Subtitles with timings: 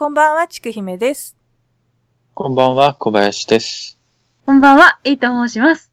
[0.00, 1.36] こんばんは、ちくひめです。
[2.32, 3.98] こんばんは、小林です。
[4.46, 5.92] こんばんは、いいと申します。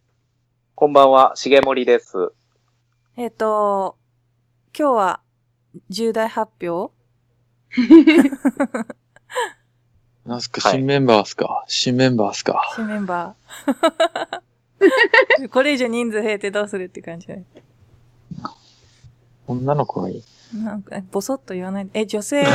[0.75, 2.31] こんばんは、しげもりです。
[3.17, 3.97] えっ、と、
[4.73, 5.19] 今日は
[5.89, 6.93] 重大発表？
[10.25, 11.65] なんすか、はい新メンバーっすか？
[11.67, 12.61] 新メンバーっすか？
[12.77, 15.49] 新メンバー。
[15.49, 17.43] これ以上人数増えてどうするって感じだね。
[19.47, 20.23] 女の子がいい。
[20.53, 21.91] なんか、ボソッと言わないで。
[22.01, 22.45] え、女性。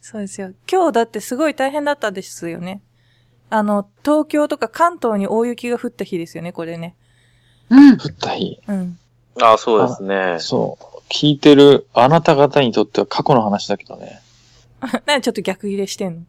[0.00, 0.52] そうですよ。
[0.70, 2.82] 今日だってすごい大変だったですよね。
[3.50, 6.94] あの、東京とか関東に大雪が降った日ですよね、これね。
[7.70, 7.92] うん。
[7.96, 8.60] 降った日。
[8.68, 8.98] うん。
[9.40, 10.36] ああ、そうですね。
[10.40, 10.84] そう。
[11.08, 14.20] 聞いてるあなた方にとっては過去の話だけどね。
[15.06, 16.26] なんでちょっと逆切れしてん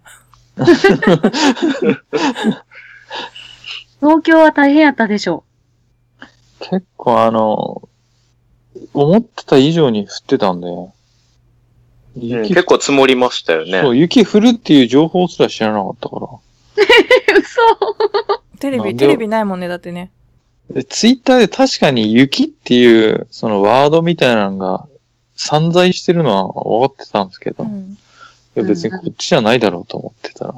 [0.57, 0.65] の？
[3.99, 5.43] 東京は大変やったでしょ
[6.59, 7.87] 結構あの、
[8.93, 10.67] 思ってた以上に降ってたんで。
[10.67, 10.97] うん
[12.19, 13.81] 雪、結構積もりましたよね。
[13.81, 16.25] そう、雪降るっていう情報すら知らなかったから。
[16.27, 17.39] う。
[17.39, 17.61] 嘘
[18.59, 20.11] テレビ、テレビないもんね、だってね。
[20.71, 24.87] でツイッターで確かに雪っていう、そのワードみたいなのが
[25.35, 27.97] 散在してるのは分かってたんですけど、いうん。
[28.55, 30.55] や別にこっちじゃないだろうと思ってたら、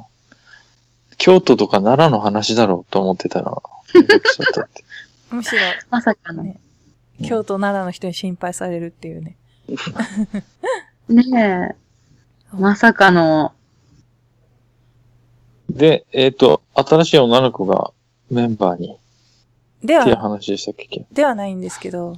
[1.17, 3.51] 京都とか奈良の話だろうと思ってたら、
[3.91, 4.83] ちゃったって。
[5.31, 6.43] むしろ、まさかの。
[6.43, 6.59] ね
[7.21, 9.35] 京都、奈良の人に心配されるっていうね。
[11.09, 12.55] ねえ。
[12.55, 13.53] まさかの。
[15.69, 17.91] で、えっ、と、新しい女の子が
[18.31, 18.97] メンバーに
[19.83, 21.05] でっていうは、話でしたっけ？
[21.11, 22.17] ではないんですけど、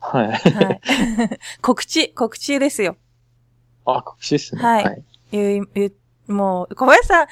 [0.00, 0.32] はい。
[0.32, 0.80] はい。
[1.60, 2.96] 告知、告知ですよ。
[3.84, 4.62] あ、告知っすね。
[4.62, 5.92] はい言う、言
[6.28, 7.26] う、もう、小林さん、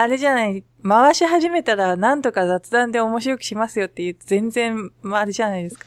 [0.00, 5.86] あれじゃない、回し始めたらなんとか雑談で面白くしますよって言う、全然、まあ、あれじゃないですか。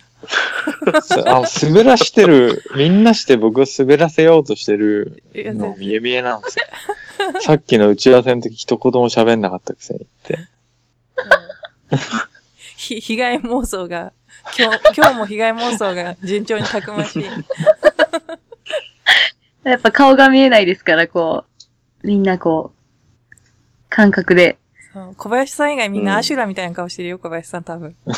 [1.31, 6.65] あの滑らしてる、 みんなして僕を滑らせようとしてるの見え見えなんですよ。
[7.39, 10.39] さっきの打ち合わせの時一言も喋んなかったくせにって。
[12.75, 14.11] ひ被害妄想が、
[14.59, 17.25] 今日、今日も被害妄想が順調にたくましい。
[19.63, 21.45] やっぱ顔が見えないですから、こ
[22.03, 22.80] う、みんなこう、
[23.91, 24.57] 感覚で。
[24.93, 27.95] そう小林さん以外みんうなんアシュラみたいな顔してるよ、小林さん多分。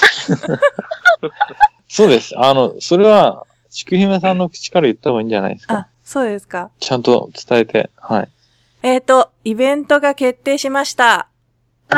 [1.89, 2.33] そうです。
[2.37, 5.75] あの、それは、ちくひめさんの口から言った方がいいんじゃないですか。
[5.75, 6.69] あ、そうですか。
[6.79, 7.89] ちゃんと伝えて。
[7.97, 8.29] はい。
[8.83, 11.27] えっ、と、イベントが決定しました。
[11.89, 11.95] あ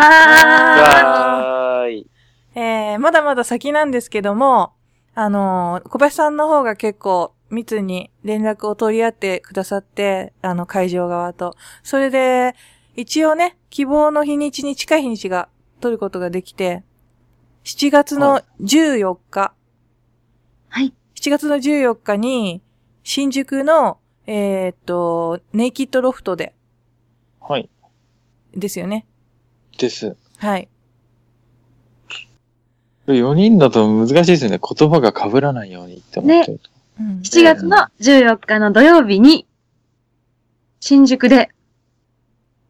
[1.82, 2.08] わーい。
[2.56, 4.74] えー、まだまだ先なんですけども、
[5.14, 11.56] あのー小林さんの方が結構密に連絡を取り合ってくださって、あの、会場側と。
[11.84, 12.56] それで、
[12.96, 15.50] 一応ね、希望の日にちに近い日にちが
[15.82, 16.82] 取ることができて、
[17.66, 19.54] 7月の14日、
[20.70, 20.94] はい。
[21.16, 22.62] 7月の14日に、
[23.04, 23.98] 新宿の、
[24.28, 26.54] えーっと、ネイキッドロフトで、
[27.42, 27.70] はい。
[28.56, 29.06] ですよね。
[29.78, 30.16] です。
[30.38, 30.70] はい。
[33.08, 34.58] 4人だと難しいですよね。
[34.58, 36.70] 言葉が被らないようにって思ってると。
[37.02, 39.46] うん7月の14日の土曜日に、
[40.80, 41.50] 新宿で、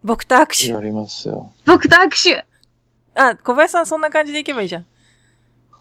[0.06, 0.72] 僕と握手。
[0.72, 1.52] やりますよ。
[1.66, 2.46] 僕と握手
[3.16, 4.86] あ、小林さんそんな感じで行けばいいじゃん。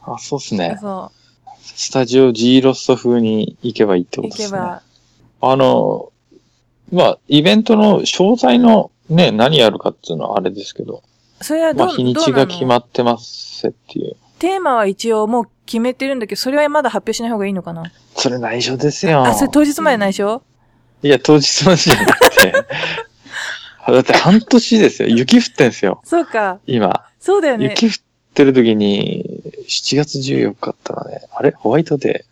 [0.02, 0.78] あ、そうっすね。
[0.80, 1.12] そ
[1.60, 4.24] スタジオ G ロスト風に行けばいいってう。
[4.24, 4.58] ことですね。
[4.58, 4.82] 行けば。
[5.40, 6.12] あの、
[6.92, 11.02] まあ、イベントの詳細のね、何やるかっていうのはあれですけど、
[11.42, 14.16] それはどう、まあ、日にちが決まってますっていう。
[14.38, 17.92] テーマは一応もう決めてるんだけど、それはまだ発表しない方がいいのかな？
[18.16, 19.24] それ内緒ですよ。
[19.24, 20.42] あ、それ当日まで内緒？
[21.02, 22.52] いや、当日までじゃなくて。
[23.92, 25.08] だって半年ですよ。
[25.14, 26.00] 雪降ってんすよ。
[26.04, 26.60] そうか。
[26.66, 27.04] 今。
[27.18, 27.64] そうだよね。
[27.66, 27.92] 雪降っ
[28.34, 31.50] てる時に、7月14日あったらね、あれ？
[31.52, 32.24] ホワイトデ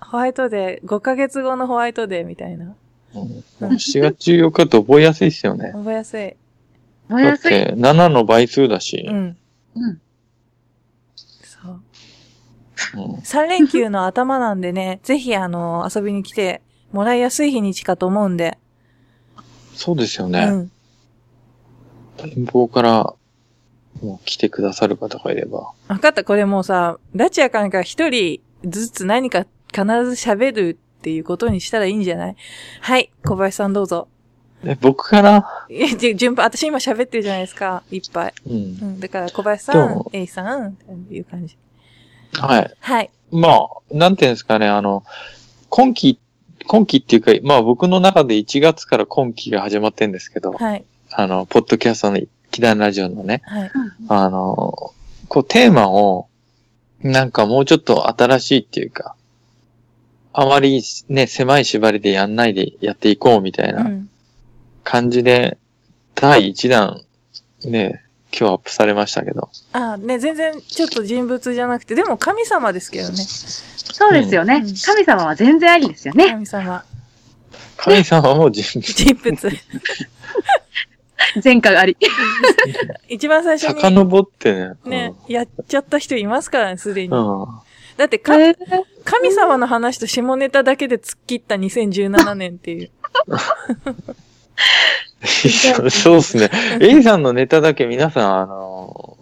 [0.00, 2.74] ホワイトデー、5ヶ月後のホワイトデーみたいな。
[3.14, 3.20] ー。
[3.20, 5.70] うん、もう7月14日って覚えやすいですよね。
[5.74, 6.36] 覚えやすい。
[7.08, 7.50] 覚えやすい。
[7.50, 9.12] だって、7の倍数だしう。
[9.12, 9.36] ん。
[9.74, 10.00] うん。
[11.42, 11.80] そう。
[12.94, 18.57] うん3連休の頭なんでね、ぜひあの、遊びに来てもらいやすい日にちかと思うんで。
[19.78, 20.40] そうですよね。
[20.44, 20.70] うん。
[22.36, 23.14] 遠方から、
[24.02, 25.72] もう来てくださる方がいれば。
[25.86, 32.36] わかった、これもうさ、ラチアかなんか一人ずつ何か必ず喋るっていうことにしたらいいんじゃない？
[32.80, 34.08] はい、小林さんどうぞ。
[34.64, 38.34] え、僕から、いや、じ順番、私今喋ってるじゃないですか、いっぱい。
[38.46, 38.56] うんう。
[38.56, 41.56] ん、だから小林さん A さん、っていう感じ。
[42.32, 42.74] はい。
[42.80, 43.10] はい。
[43.30, 45.04] まあ、なんていうんですかね、あの、
[45.68, 46.18] 今期、
[46.68, 50.84] 今期っていうか、まあ僕の中で1月から今期が始まってんですけど、はい。
[51.10, 52.20] あの、ポッドキャストの
[52.50, 53.70] キダンラジオのね、はい。
[54.08, 54.92] あの、
[55.28, 56.28] こうテーマを、
[57.02, 59.16] なんかもうちょっと新しいっていうか、
[60.34, 64.08] あまりね、狭い縛りでやんないでやっていこうみたいうなん
[64.84, 65.56] 感じで、
[66.14, 67.02] 第1弾、
[67.64, 68.04] ね、
[68.38, 69.48] 今日アップされましたけど。
[69.72, 73.16] あね、全然ちょっと人物じゃなくて、でも神様ですけどね。
[73.16, 74.62] そうですよね。
[74.64, 76.30] うん神様は全然ありですよね。
[76.30, 76.84] 神様。
[77.76, 78.92] 神様も人物。
[78.92, 79.50] 人物。
[81.44, 81.96] 前科があり。
[83.08, 84.74] 一番最初に遡ってね。
[84.84, 87.08] ね、やっちゃった人いますからね、すでに。
[87.08, 87.42] うん。
[87.42, 87.48] うん
[87.98, 88.56] だってか、えー
[89.04, 92.90] 神様の話と下ネタだけで突っ切った2017年っていう。
[95.24, 96.50] そうそうですね。
[96.80, 99.18] A さんのネタだけ皆さん、あの、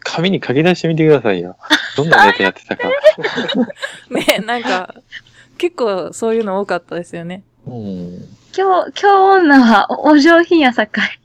[0.00, 1.56] 紙に書き出してみてくださいよ。
[1.96, 2.88] どんなネタやってたか。
[4.10, 4.94] ね、なんか、
[5.58, 7.44] 結構そういうの多かったですよね。
[7.66, 8.28] うん。
[8.56, 11.18] 今日、今日女はおお上品やさかい。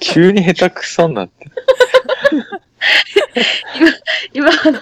[0.00, 1.46] 急に下手くそになって。
[4.32, 4.80] 今あの、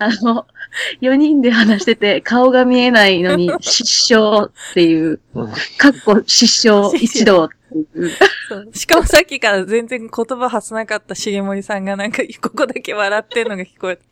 [0.00, 0.46] あの、
[1.00, 8.10] 4人で話してて顔が見えないのに失笑っていう、うんかっこ失笑一同っていう。
[8.48, 14.02] そうしかもさっきから全然言葉発さなかった重森さんがなんか、ここだけ笑ってんのが聞こえた。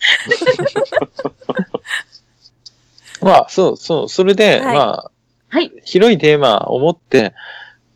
[3.24, 4.08] まあ、そうそう。
[4.08, 5.10] それで、はいまあ、
[5.48, 5.72] はい。
[5.84, 7.34] 広いテーマを持って、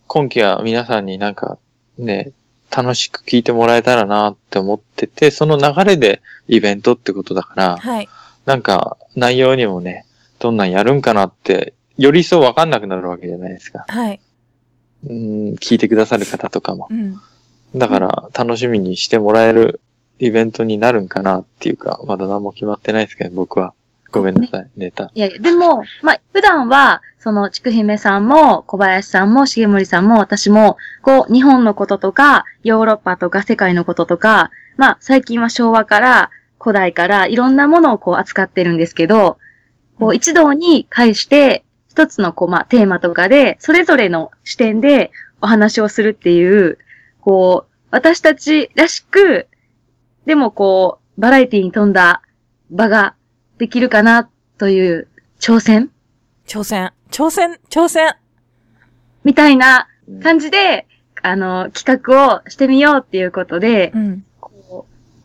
[0.08, 1.58] 今期は皆さんになんか、
[1.96, 2.32] ね、
[2.74, 8.08] 楽しく聞いてもらえたらなって思ってて、その流れでイベントってことだから、はい。
[8.46, 10.06] なんか内容にもね、
[10.38, 13.84] どんなんやるんかなって、より一層わかんなくなるわけじゃないですか。
[13.88, 14.20] はい。
[15.04, 16.88] うん、聞いてくださる方とかも。
[16.90, 17.20] うん。
[17.74, 19.80] だから、楽しみにしてもらえる
[20.18, 23.74] イベントになるんかなっていうか、まだ何も決まってないですけど、僕は。
[24.12, 25.10] ごめんなさい、ネタ。
[25.14, 36.30] いやいや、でも、まあ、普段は、その、ちくひめさんも、小林さんも、重森さんも、私も、こう、日本のこととか、ヨーロッパとか世界のこととか、まあ、最近は昭和から、
[36.62, 39.38] 古代から、いろんなものをこう、扱ってるんですけど、
[39.98, 45.10] こう、一堂に会して、一つのこう、まあ、テーマとかで、それぞれの視点で
[45.40, 46.78] お話をするっていう、
[47.20, 49.48] こう、私たちらしく、
[50.24, 52.22] でもこう、バラエティに富んだ
[52.70, 53.14] 場が
[53.58, 55.90] できるかなという挑戦？
[56.46, 56.92] 挑戦。
[57.10, 58.14] 挑戦、挑戦。
[59.24, 59.88] みたいな
[60.22, 60.86] 感じで、
[61.22, 64.24] あの、企画をしてみようっていうことでう、ん。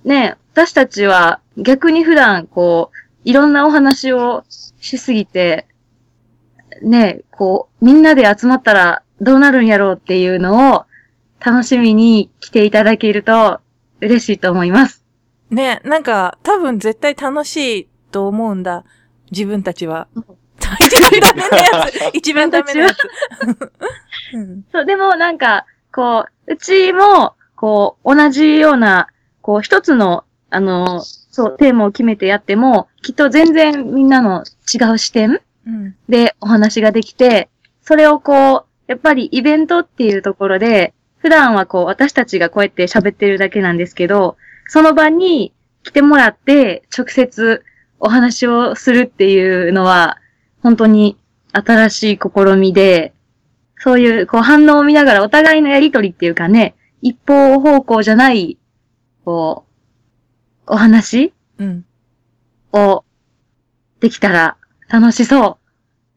[0.07, 5.67] ね、私たちは逆に普段、こう、いろんなお話をしすぎて、
[6.81, 10.85] ね、こう、みんなで集まったらどうなるんやろうっていうのを
[11.45, 13.59] 楽しみに来ていただけると
[13.99, 15.03] 嬉しいと思います。
[15.49, 18.85] ね、なんか、多分絶対楽しいと思うんだ。
[19.31, 20.07] 自分たちは。
[20.79, 22.17] 一番ダメなやつ。
[22.17, 22.97] 一番ダメなやつ。
[24.35, 24.63] うん。
[24.71, 29.09] そう、でもなんか、こう、うちも、こう、同じような、
[29.47, 35.95] こう、一つの、あの、そう、テーマを決めてやっても、きっと全然みんなの違う視点うん。
[36.09, 37.47] でお話ができて、
[37.81, 44.35] それをこう、やっぱりイベントっていうところで、普段はこう、私たちがこうやって喋ってるだけなんですけど、
[44.67, 45.53] その場に
[45.83, 47.63] 来てもらって、直接
[48.01, 50.17] お話をするっていうのは、
[50.61, 51.15] 本当に
[51.53, 53.13] 新しい試みで、
[53.77, 58.57] そういうこう反応を見ながらお互いのやりとりっていうかね、一方方向じゃない、
[59.27, 59.65] こ
[60.67, 61.33] う、お話？
[61.57, 61.85] うん。
[62.71, 63.03] を
[63.99, 64.55] できたら
[64.87, 65.59] 楽しそ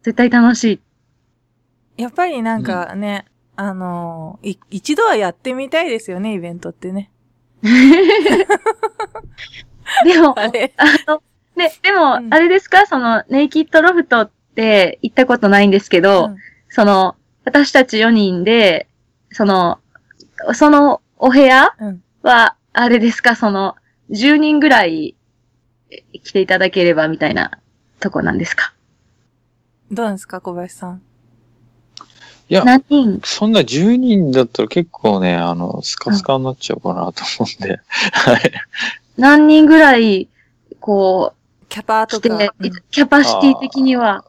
[0.01, 0.05] う。
[0.05, 0.81] 絶対楽し
[1.96, 2.03] い。
[2.03, 3.25] やっぱりなんかね、
[3.56, 7.11] あのーい一度はやってみたいですよね、イベントってね。
[10.05, 11.20] でも、 あれあの、
[11.56, 12.87] ね、でも、うんあれですか？
[12.87, 16.37] その、ネイキッドロフトって行ったことないんですけど、うん
[16.69, 18.87] その、私たち4人で、
[19.32, 19.81] その、
[20.55, 22.03] そのお部屋うん。
[22.23, 23.36] は、あれですか？
[23.36, 23.77] その、
[24.10, 25.15] 10人ぐらい
[25.91, 27.60] え来ていただければみたいな
[28.00, 28.72] とこなんですか？
[29.91, 31.03] どうなんですか、小林さん？
[32.48, 33.20] いや、何人？
[33.24, 37.81] そんな10人だったら結構ね、あの、スカスカになっちゃうかなと思うんで。
[38.12, 38.53] はい。
[39.17, 40.29] 何人ぐらい、
[40.81, 41.34] こ
[41.69, 44.24] キャパとか。、うんキャパシティ的には、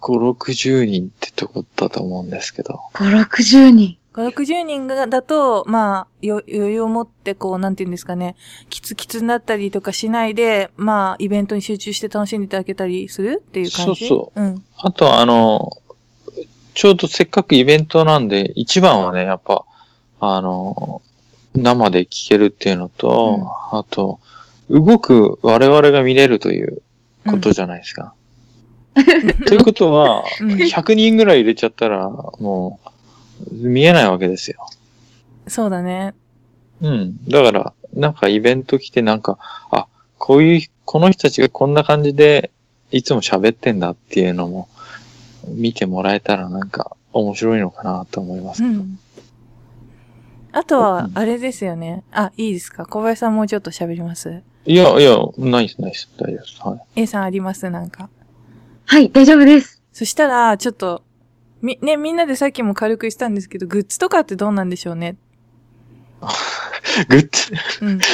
[0.00, 2.80] 5、60人ってとこだと思うんですけど。
[2.94, 3.98] 5、60人。
[4.14, 8.36] 5、60人がだと、まあ、よ余裕を持って、こう、なんていうんですかね、
[8.68, 14.06] キツキツになったりとかしないで、まあ、イベントに集中して楽しんでいただけたりするっていう感じ？
[14.08, 14.64] そうそううん。
[14.78, 15.70] あとあの、
[16.74, 19.64] ちょうどせっかくイベントなんで、一番はね、やっぱ、
[20.20, 21.02] あの、
[21.54, 24.20] 生で聴けるっていうのと、あと、
[24.70, 26.82] 動く我々が見れるという
[27.26, 28.14] ことじゃないですか。
[29.46, 32.88] ということは、うん100人ぐらい入れちゃったら、もう、
[33.50, 34.66] 見えないわけですよ。
[35.48, 36.14] そうだね。
[36.80, 37.24] うん。
[37.28, 39.38] だから、なんかイベント来てなんか、
[39.70, 39.86] あ、
[40.18, 42.50] こういう、この人たちがこんな感じで
[42.90, 44.68] いつも喋ってんだっていうのも
[45.48, 48.64] 見てもらえたらなんか面白いのかなと思います。
[48.64, 48.98] うん。
[50.52, 52.04] あとは、あれですよね。
[52.12, 52.84] あ、いいですか？
[52.84, 54.42] 小林さんもうちょっと喋ります？
[54.66, 56.10] いや、いや、ないです、ないです。
[56.18, 56.60] 大丈夫です。
[56.62, 57.00] はい。
[57.00, 57.70] ?A さんあります？
[57.70, 58.10] なんか。
[58.84, 59.82] はい、大丈夫です。
[59.92, 61.02] そしたら、ちょっと、
[61.62, 65.16] み、ね、みんなでさっきも軽くしたんですけど、グッズとかってどうなんでしょうね？
[67.08, 67.54] グッズ、
[67.84, 67.98] うん。
[67.98, 68.04] グ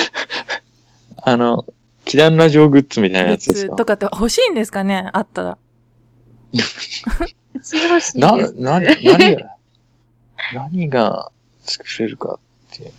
[1.22, 1.66] あの、
[2.04, 3.72] キランラジオグッズみたいなやッつですか？
[3.72, 5.10] ズとかって欲しいんですかね？
[5.12, 5.58] あったら。
[8.14, 8.36] な。
[8.36, 9.56] な、何が、
[10.54, 12.84] 何が作れるかって。
[12.84, 12.90] とり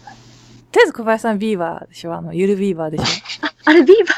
[0.82, 2.14] あえず小林さんビーバーでしょ？
[2.14, 3.04] あの、ゆるビーバーでしょ？
[3.66, 4.14] あれ、ビーバ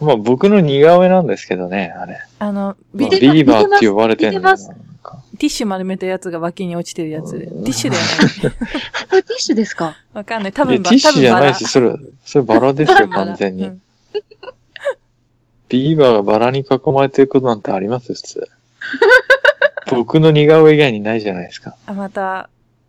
[0.00, 2.18] まあ僕の似顔絵なんですけどね、あれ。
[2.38, 4.62] あの、まビあてビーバーって呼ばれてるんだよな。
[4.62, 7.46] なんかティッシュ丸めたやつが脇に落ちてるやつで。
[7.46, 8.26] テうんィッシュではない。
[8.26, 8.50] ー。
[9.10, 9.96] これティッシュですか？
[10.12, 10.52] わかんない。
[10.52, 13.64] 多分バティッシュじゃないし、多それ、それバラですよ、 完全に。
[13.66, 13.82] うん
[15.68, 18.14] ビーバーがバラに囲まれてることなんてあります？
[18.14, 18.48] 普通。
[19.90, 21.74] 僕の似顔絵以外にないじゃないですか。
[21.86, 22.48] あ、また、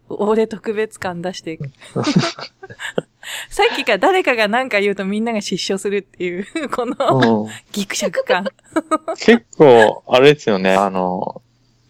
[0.10, 1.72] 俺特別感出していく。
[3.50, 8.46] さっきから誰かが何か言うとみんなが失笑するっていう、 このうん、ギクシャク感。
[9.20, 11.42] 結構、あれですよね、あの、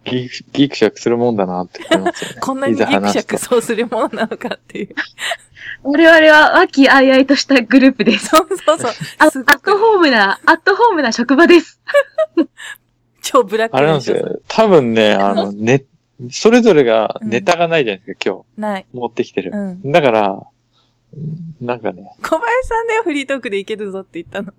[0.06, 2.38] ギクギクシャクするもんだなって思いますよね。
[2.40, 4.96] こんなにギクシャクそうするものなのかっていう。
[5.84, 8.28] 我々は和気あいあいとしたグループです。
[8.28, 8.92] そうそうそう。
[9.20, 11.80] あアットくホームな、アットホームな職場です。
[13.22, 14.40] 超ブラックあれなんですよ。
[14.48, 15.84] 多分ね、あの、ね、
[16.32, 18.86] それぞれがネタがないじゃないですか、今ない。
[18.92, 19.52] 日持ってきてる。
[19.54, 19.92] うん。
[19.92, 20.44] だから、
[21.62, 24.54] なんかね、小林さんだよ、フリートークでいけるぞって言ったの。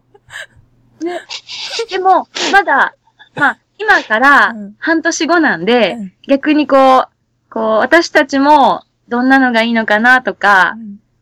[1.89, 2.95] でも、まだ、
[3.35, 7.09] まあ、今からうん半年後なんで、うん逆にこう、
[7.51, 10.75] こう、私たちもどんなのがいいのかなとか、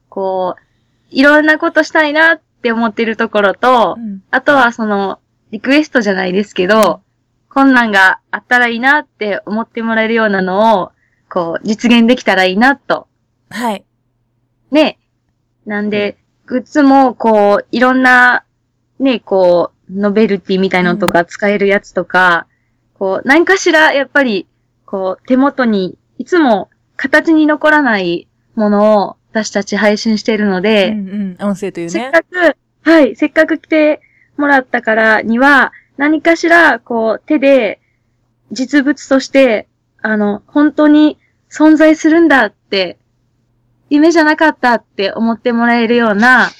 [0.08, 0.60] こう、
[1.10, 7.02] いろんなことしたいなって思ってるところとう、んあとはその、リクエストじゃないですけど、
[7.48, 10.92] こんなんがあったらいいなって思ってもらえるようなのを、
[11.30, 13.06] こう、実現できたらいいなと。
[13.50, 13.84] はい。
[14.70, 14.98] ね。
[15.66, 18.44] なんで、グッズも、こう、いろんな、
[18.98, 22.46] ね、こう、ノベルティみたいのとか使えるやつとか、
[22.94, 24.46] こう、何かしら、やっぱり、
[24.86, 31.48] こう、手元に、いつも形に残らないものを私たち配信しているので、うんうん。
[31.50, 31.90] 音声というね。
[31.90, 34.00] せっかく、はい、せっかく来て
[34.36, 37.80] もらったからには、何かしら、こう、手で、
[38.52, 39.68] 実物として、
[40.00, 41.18] あの、本当に
[41.50, 42.98] 存在するんだって、
[43.88, 46.50] 夢じゃなかったって思ってもらえるような、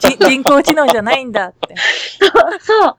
[0.00, 1.74] じ 人工知能じゃないんだって。
[2.60, 2.96] そう、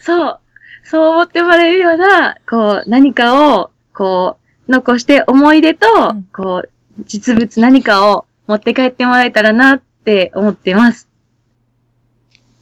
[0.00, 0.38] そう、
[0.84, 6.70] そう思ってもらえるような、こう、何かを、こう、残して思い出と、うんこう、
[7.04, 11.07] 実物何かを持って帰ってもらえたらなって思ってます。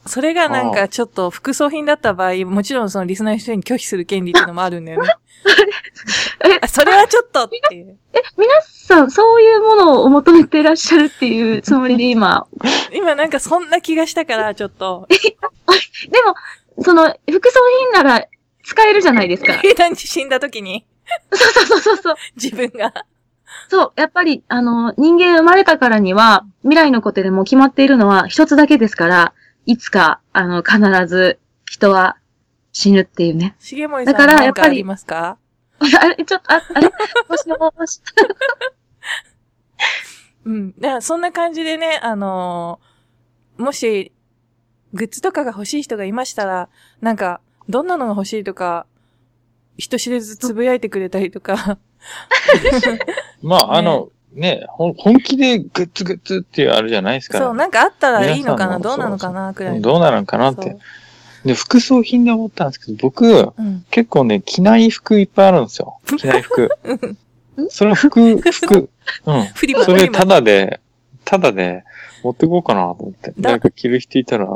[0.07, 5.09] それがなんかちょっと副葬品だった場合、もちろんそのリスナーの人に拒否する権利っていうのもあるんだよね。
[6.61, 7.97] あそれはちょっとっていう。
[8.13, 12.47] え、皆さん、そういうものを求めてらっしゃるっていうつもりで今？
[12.93, 15.07] 今なんかそんな気がしたから、ちょっと。
[16.09, 17.59] でも、その、副葬
[17.93, 18.25] 品なら
[18.63, 19.53] 使えるじゃないですか。
[19.95, 20.85] 死んだ時に、
[21.31, 22.15] そうそうそうそう。
[22.35, 22.93] 自分が。
[23.69, 29.33] そう、やっぱり、あの、人間生まれたからには、未来のことでも決まっているのは一つだけですから、
[29.67, 32.17] いつか、あの、必ず人は
[32.71, 33.55] 死ぬっていうね。
[33.59, 35.37] 重森さんだからなんやっぱりかありますか？
[35.79, 36.89] あれ、ちょっと、あ、あれ？
[37.29, 38.01] もしもし。
[40.45, 40.71] うん。
[40.79, 44.13] だからそんな感じでね、あのーもし、
[44.93, 46.69] グッズとかが欲しい人がいましたら、
[47.01, 48.85] なんか、どんなのが欲しいとか、
[49.77, 51.77] 人知れずつぶやいてくれたりとか、
[53.41, 57.39] まあ、あの、ね、ほん本気でグッズグッズっていうあるじゃないですか。
[57.39, 59.81] そう、なんかあったらいいのかな、どうなのかな、くらいの。
[59.81, 60.77] どうなのかなって。
[61.45, 63.85] で、服装品で思ったんですけど、僕、うん。
[63.89, 65.99] 結構ね、着ない服いっぱいあるんですよ。
[66.17, 66.69] 着ない服。
[67.69, 68.89] それ服、服、
[69.25, 69.47] うん。
[69.83, 70.25] それた。
[70.25, 70.79] だで、
[71.25, 71.83] ただで
[72.23, 73.31] 持ってこうかなと思って。
[73.31, 74.47] だ誰か着る人いたら、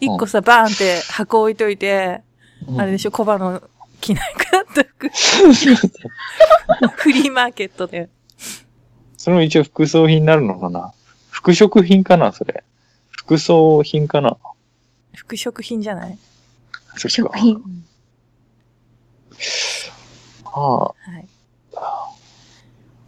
[0.00, 2.20] 一個さ、バーンって箱置いといて、
[2.68, 3.60] うんあれでしょ、コバの
[4.00, 5.08] 着ないくなった服、
[6.96, 8.08] フリーマーケットで。
[9.22, 10.92] それも一応服装品になるのかな？
[11.30, 12.64] 服飾品かなそれ。
[13.12, 14.36] 服装品かな？
[15.14, 16.18] 服飾品じゃない？
[16.96, 17.62] そっか食品。
[20.44, 21.28] ああ、はい。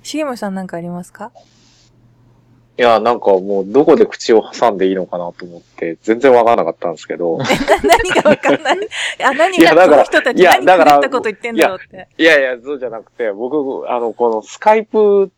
[0.04, 1.33] 重森さんなんかありますか？
[2.78, 7.38] いや、なんかもうどこで口を挟んでいいのかなと思って、全然わからなかったんですけど。
[7.42, 7.44] な
[7.83, 8.78] 何がわかんない？
[9.21, 12.06] あ、何いやだからがこの人たちいや何だから狂ったこと言ってんだろうって。
[12.16, 15.30] いやいや、そうじゃなくて、僕、あの、このスカイプ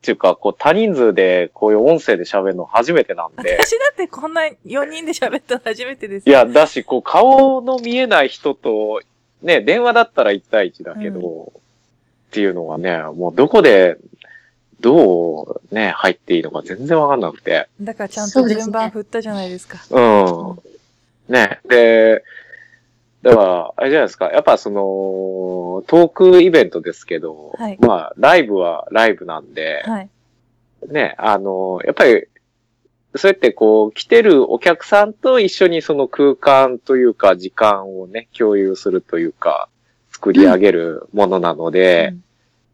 [0.00, 3.58] っっていうか、こう多人数でこういう音声で喋るの初めてなんで。
[3.60, 9.02] 私だってこんな4人で喋ったの初めてですいや、だし、こう顔の見えない人と、
[9.42, 11.60] ね、電話だったら1対1だけど、っ
[12.30, 13.98] ていうのがね、もうどこで、
[14.80, 17.68] どうね、入っていいのか全然わかんなくて。
[17.82, 19.78] だからちゃんと順番振ったじゃないですか。
[19.90, 20.00] う
[21.30, 21.32] ん。
[21.34, 21.60] ね。
[21.68, 22.24] で、
[23.22, 24.30] だから、あれじゃないですか。
[24.30, 30.08] やっぱその、トークイベントですけど、はいまあ、ライブはライブなんで、はい。
[30.88, 32.26] ね、あの、やっぱり、
[33.16, 39.68] そうやってこう、来てるお客さんと一緒にその空間というか、時間をね、共有するというか、
[40.12, 42.24] 作り上げるものなので、うん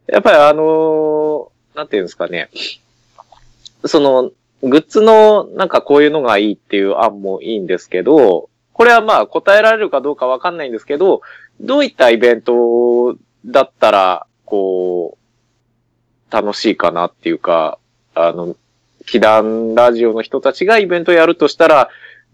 [0.07, 2.49] やっぱりあの、なんていうんですかね、
[3.85, 4.31] その、
[4.63, 11.23] グッズのなんかこういうのがいいっていう案もいいんですけど、これはまあ答えられるかどうかわかんないんですけど、
[11.63, 13.17] どういったイベント
[13.47, 15.17] だったら、こ
[16.31, 17.79] う、楽しいかなっていうか、
[18.15, 18.55] あの、
[19.11, 21.89] 祈願ラジオの人たちがイベントやるとしたら、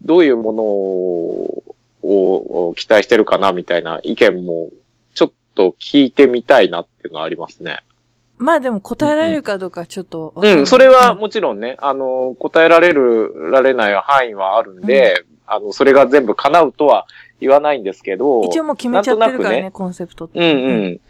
[0.04, 1.62] どういうものを
[2.02, 4.70] を期待してるかなみたいな意見も、
[5.14, 7.84] ちょっと聞いてみたいなっていうのはありますね。
[8.36, 10.58] まあでも答えられるかどうかちょっとわかん。
[10.58, 17.06] うん、それはもちろんね、あの、答えられる、られない範囲はあるんで、あの、それが全部叶うとは
[17.40, 20.38] 言わないんですけど、一応もう決めちゃってるからね、ねコンセプトって。
[20.38, 21.00] うん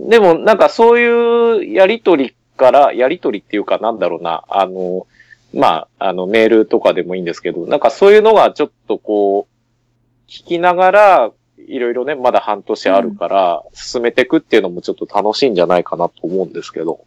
[0.00, 0.08] うん。
[0.08, 5.06] でも、なんかそういうやりとりから、やりとりっていうかなんだろうな、あの、
[5.52, 17.04] まあ、あの、メールとかでもいいんですけど、なんかそういうのがちょっとこう、聞きながら、いろいろね、まだ半年あるから、進めていくっていうのもちょっと楽しいんじゃないかなと思うんですけど。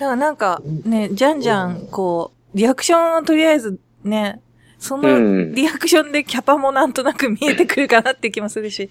[0.00, 4.40] だからなんかね、じゃんじゃん、こう、リアクションをとりあえずね、
[4.80, 5.54] そうのん。
[5.54, 8.88] リアクションでキャパもなんとなく見えてくるかなって気もするし。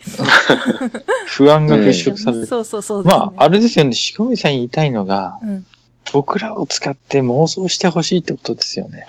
[1.28, 2.46] 不安が払拭される。
[2.46, 3.04] そうそうそう。
[3.04, 5.66] まあ、あれですよね、しこみさん言いたいのが、うん。
[6.14, 9.08] 僕らを使って妄想してほしいってことですよね。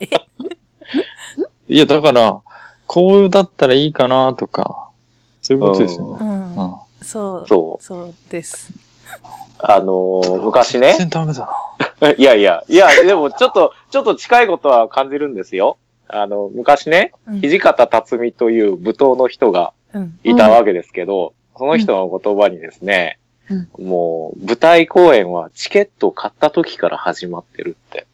[1.68, 2.40] いや、だから、
[2.86, 4.88] こうだったらいいかなとか、
[5.42, 6.30] そういうことですようね。
[6.30, 6.54] ん。
[6.54, 6.74] うん。
[7.02, 7.48] そう。
[7.48, 8.72] そうそうです。
[9.58, 10.88] あのー昔ね。
[10.98, 11.87] 全然ダメだな。
[12.16, 15.78] いやいや、いや、でもちょっと、 ちょっと近いことは感じるんですよ。
[16.08, 17.40] あの、昔ね、うん。
[17.40, 20.18] 土方辰巳という舞踏の人がうん。
[20.22, 23.18] いたわけですけど、その人の言葉にですね、
[23.78, 28.06] うもう、舞台公演はチケットを買った時から始まってるって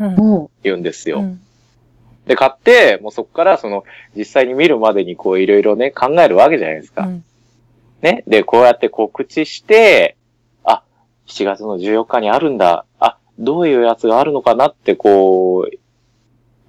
[0.00, 0.14] うん。
[0.16, 1.20] も言うんですよ。
[1.20, 1.40] うん
[2.28, 7.04] で、買って、もうそこからその、実際に見るまでにこういろいろね、考えるわけじゃないですか。
[7.04, 7.24] うん。
[8.02, 8.22] ね？
[8.26, 10.17] で、こうやって告知して、あ、
[11.28, 12.84] 7月の14日にあるんだ。
[12.98, 15.78] あ、どういうやつがあるのかなって、こう、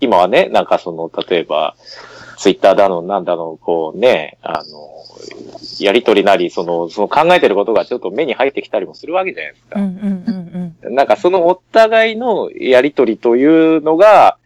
[0.02, 1.76] 今はね、なんかその、例えば、
[2.38, 4.64] ツイッターだの、なんだの、こうね、あの、
[5.80, 9.80] やりとりなり、その、その考えてることがちょっと目に入ってきたりもするわけじゃないですか。
[9.80, 9.86] うん。
[9.86, 10.76] うん。
[10.86, 10.96] うん。
[10.96, 14.38] なんかそのお互いのやりとりというのが、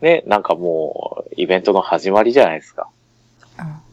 [0.00, 2.88] ね、なんかもう、イベントの始まりじゃないですか。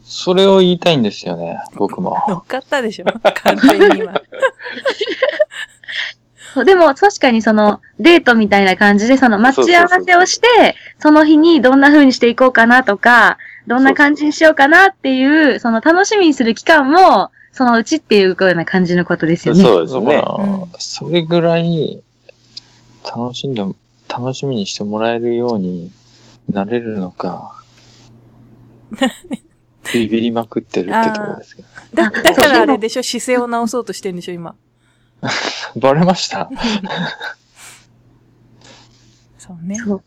[0.04, 0.10] うん。
[0.10, 2.16] それを言いたいんですよね、僕も。
[2.28, 4.12] 乗っかったでしょ完全に今。
[6.56, 6.64] う。
[6.64, 19.62] でも、確かにその、デートみたいな感じで、その、待ち合わせをして、その日にどんな風にしていこうかなとか、どんな感じにしようかなっていう、その、楽しみにする期間も、そのうちっていうような感じのことですよね。
[19.62, 20.24] そうですね。
[20.78, 22.02] それぐらい、
[23.04, 23.62] 楽しんで、
[24.08, 25.90] 楽しみにしてもらえるように
[26.48, 27.62] なれるのか、
[29.92, 31.68] ビビりまくってるってところですけど。
[31.94, 34.54] だ、だからあれでしょ姿勢を直そうとしてるんでしょ今。
[35.76, 36.48] バレました？
[39.38, 39.76] そうね。
[39.76, 40.02] そ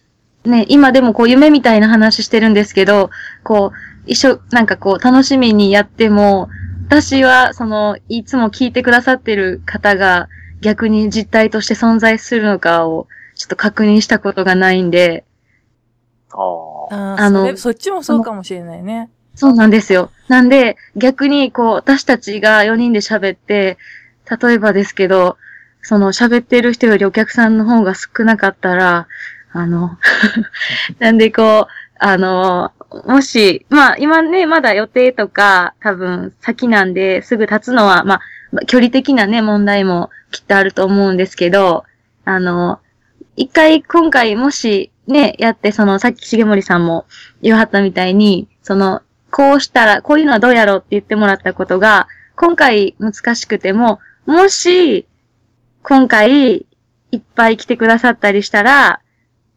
[0.45, 0.49] う。
[0.49, 3.09] ね、今でもこう夢みたいな話してるんですけど、
[3.43, 6.49] こう、一緒、なんかこう、楽しみにやっても、
[6.87, 10.29] 私は、その、いつも聞いてくださってる方が、
[10.61, 15.25] 逆に実態として存在するのかを、ちょっと確認したことがないんで、
[16.31, 16.37] あ
[16.91, 17.15] あ。
[17.19, 19.09] あのそれそっちもそうかもしれないね。
[19.37, 20.09] そうなんですよ。
[20.27, 23.77] なんで、逆に、こう、私たちが4人で喋って、
[24.41, 25.37] 例えばですけど、
[25.83, 29.07] その喋ってる人よりお客さんの方が少なかったら、
[29.53, 29.99] あの、
[30.97, 32.71] なんでこう、あの、
[33.05, 38.15] もし、まあ今ね、まだ予定とか多分先なんで、すぐ立つのは、ま
[38.55, 41.85] あ、距離的なね、問題もきっとあると思うんですけど、
[42.25, 42.79] あの、
[43.35, 47.05] 一回今回もしね、やって、そのさっき重森さんも
[47.43, 49.03] 言わはったみたいに、その、
[49.37, 55.07] こうしたら、こういうのはどうやろうって言ってもらったことが、今回難しくても、もし、
[55.83, 56.65] 今回、
[57.11, 58.99] いっぱい来てくださったりしたら、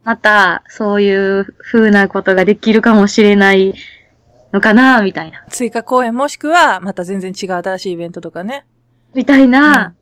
[0.04, 3.72] また、そういう風なことができるかもしれない
[4.52, 5.46] のかな、みたいな。
[5.48, 8.66] 追加公演もしくは、また全然違う新しいイベントとかね。
[9.14, 9.94] みたいな、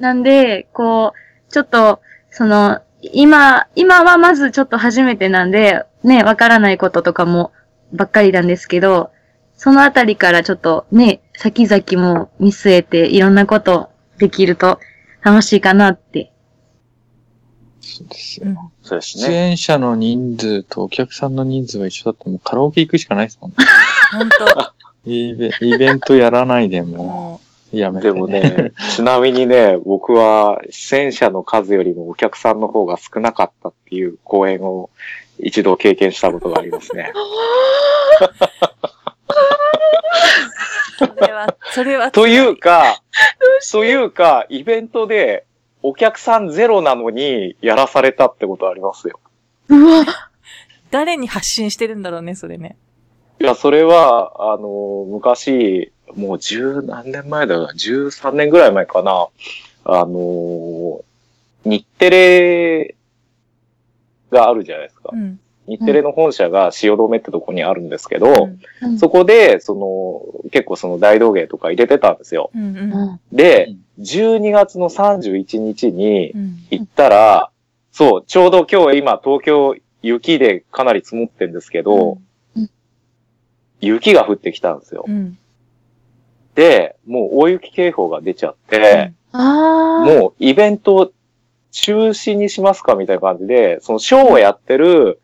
[0.00, 2.00] なんで、こう、ちょっと、
[2.32, 7.52] その、今、今はまずちょっと初めてなんで、ね、わからないこととかも
[7.92, 9.10] ばっかりなんですけど、
[9.56, 14.80] そのあたりからちょっとね、先々も見据えていろんなことできると
[15.22, 16.32] 楽しいかなって。
[17.80, 18.72] そうですよ。
[18.82, 19.34] そうですね。
[19.50, 23.56] 演者の人数とお客さんの人数が一緒だったらもうカラオケ行くしかないですもんね。
[24.12, 24.28] 本
[25.06, 27.40] イベイベントやらないで当も
[27.72, 34.90] やめて、でもね、ちなみにね、僕は出演者の数よりもお客さんの方が少なかったっていう公演を
[35.42, 37.12] 一度経験したことがありますね。
[41.00, 42.10] う、それは、それは。
[42.10, 43.02] というか、
[43.72, 45.44] というか、イベントで
[45.82, 49.20] お客さんゼロなのにやらされたってことありますよ。
[49.68, 50.04] うわ
[50.90, 52.76] 誰に発信してるんだろうね、それね。
[53.40, 59.28] いや、それは、あの、昔、もう十何年前だよな、十三年ぐらい前かな。
[59.84, 61.04] あの、
[61.64, 62.94] 日テレ
[64.30, 65.16] があるじゃないですかう。
[65.16, 65.40] ん。
[65.66, 68.48] 日テレの本社が汐留ってとこにあるんですけど、
[68.82, 69.74] うんそこで、そ
[70.42, 72.50] の、結構その大道芸とか入れてたんですよ。
[72.54, 72.76] うん。
[72.76, 72.92] うん。
[72.92, 76.56] うんで、12月の31日にうん。
[76.70, 77.50] 行ったら、
[77.92, 82.18] そう、ちょうど今日今東京雪でかなり積もってんですけど、
[83.80, 85.04] 雪が降ってきたんですよ。
[85.06, 85.38] うん。
[86.54, 90.04] で、もう大雪警報が出ちゃって、ああ。
[90.04, 91.12] もうイベント
[91.70, 95.20] 中止にしますかみたいな感じで、そのショーをやってる、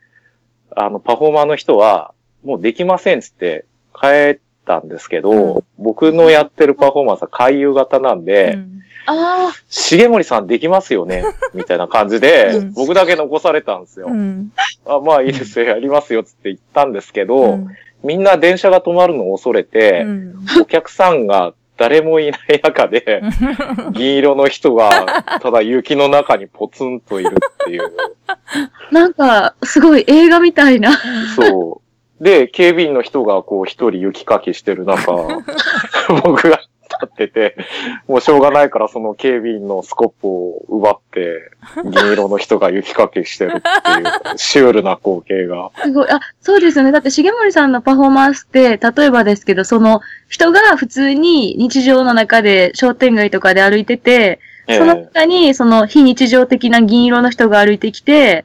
[0.75, 2.13] あの、パフォーマーの人は、
[2.45, 11.23] もうできませんっつって帰ったんですけど、うん僕のやってるパフォーマンスは回遊型なんで、うんあ重森さんできますよね
[11.55, 14.09] みたいな感じで うん、僕だけ残されたんですよ。
[14.09, 14.51] うん。
[14.85, 17.69] あまあいいですよ、やりますよっつって言ったんですけど、うん
[18.03, 20.35] みんな電車が止まるのを恐れて、うん。
[20.61, 23.23] お客さんが誰もいない中で、
[23.93, 27.33] 銀色の人が、ただ雪の中にポツンといるっ
[27.65, 27.93] ていう。
[28.27, 28.39] あ。
[28.91, 30.93] なんか、すごい映画みたいな。
[31.37, 31.83] そ
[32.21, 32.25] う。
[32.25, 35.13] で、警備員の人がこう一人雪かきしてる中、
[36.25, 36.61] 僕が
[37.01, 37.57] 立ってて、
[38.07, 41.51] もうしょうがないからその警備員のスコップを奪って、
[41.85, 43.91] 銀色の人が雪かきしてるって
[44.31, 45.71] いう、シュールな光景が。
[45.83, 46.11] すごい。
[46.11, 46.93] あ、そうですよね。
[46.93, 58.45] だって、重森さんのパフォーマンスって、例えばですけど、その、人が普通に日常の中で商店街とかで歩いてて、そのえ中に、その非日常的な銀色の人が歩いてきて、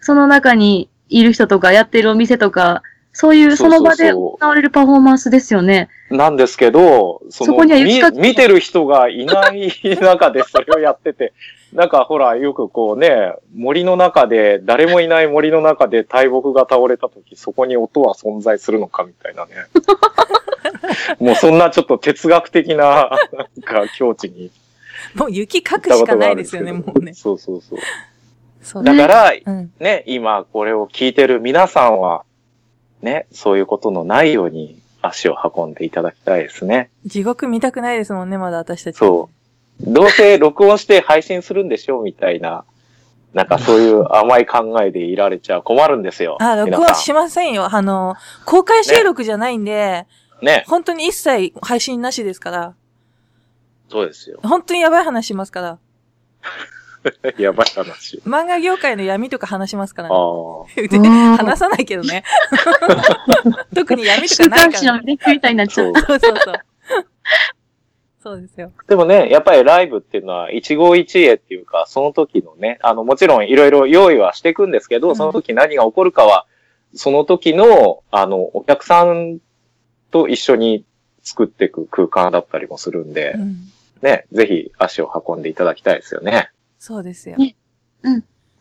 [0.00, 2.82] その中にいる人とかやってるお店とか、
[3.12, 5.88] そういうその場で行われるパフォーマンスですよね。
[6.10, 11.32] えなんですけど、そのそこには雪みかき見てる人がいない 中でそれをやってて、
[11.72, 19.52] なんかほら、よくこうね、森の中で、誰もいない森の中で大木が倒れた時、そこに音は存在するのかみたいなね。
[21.18, 24.50] もうそんなちょっと哲学的な、なんか境地に
[25.14, 27.14] もう雪かくしかないですよね、もうね。
[27.14, 27.78] そうそうそう。
[28.62, 29.72] そうだから、うん。
[29.78, 32.24] ね、今これを聞いてる皆さんは、
[33.02, 36.90] ね、そういうことのないように足を運んでいただきたいですね。
[37.06, 38.96] 地獄見たくないですもんね、まだ私たち。
[38.96, 39.30] そ
[39.80, 42.64] どうせ録音して配信するんでしょうみたいな、
[43.32, 46.36] なんかそういう甘い考えでいられちゃ困るんですよ。
[46.40, 47.74] あ、録音しませんよ。
[47.74, 50.06] あの、公開収録じゃないんで、
[50.42, 50.44] ん。
[50.44, 50.64] ね。
[50.66, 52.74] 本当に一切配信なしですから、
[53.88, 54.38] そうですよ。
[54.42, 55.78] 本当にやばい話しますから、
[57.38, 58.18] やばい話。
[58.26, 61.08] 漫画業界の闇とか話しますから、あね。
[61.36, 62.24] 話さないけどね。
[63.74, 64.72] 特に闇と週かないから。
[64.72, 65.84] 刊誌のレクみたいになっちゃ。
[65.84, 65.94] そうう。
[65.94, 66.54] そうそうそう。
[68.22, 68.70] そうですよ。
[68.86, 76.46] でもね、やっぱりライブっていうのは一期一会っていうか、その時のね、あの、もちろんいろいろ用意はしていくんですけど、うんその時何が起こるかは、
[76.94, 79.38] その時の、あの、お客さん
[80.10, 80.84] と一緒に
[81.22, 83.56] 作っていく空間だったりもするんでう、ん。
[84.02, 86.50] ね、ぜひ足を運んでいただきたいですよね。
[86.80, 87.36] そうですよ。
[87.36, 87.56] ね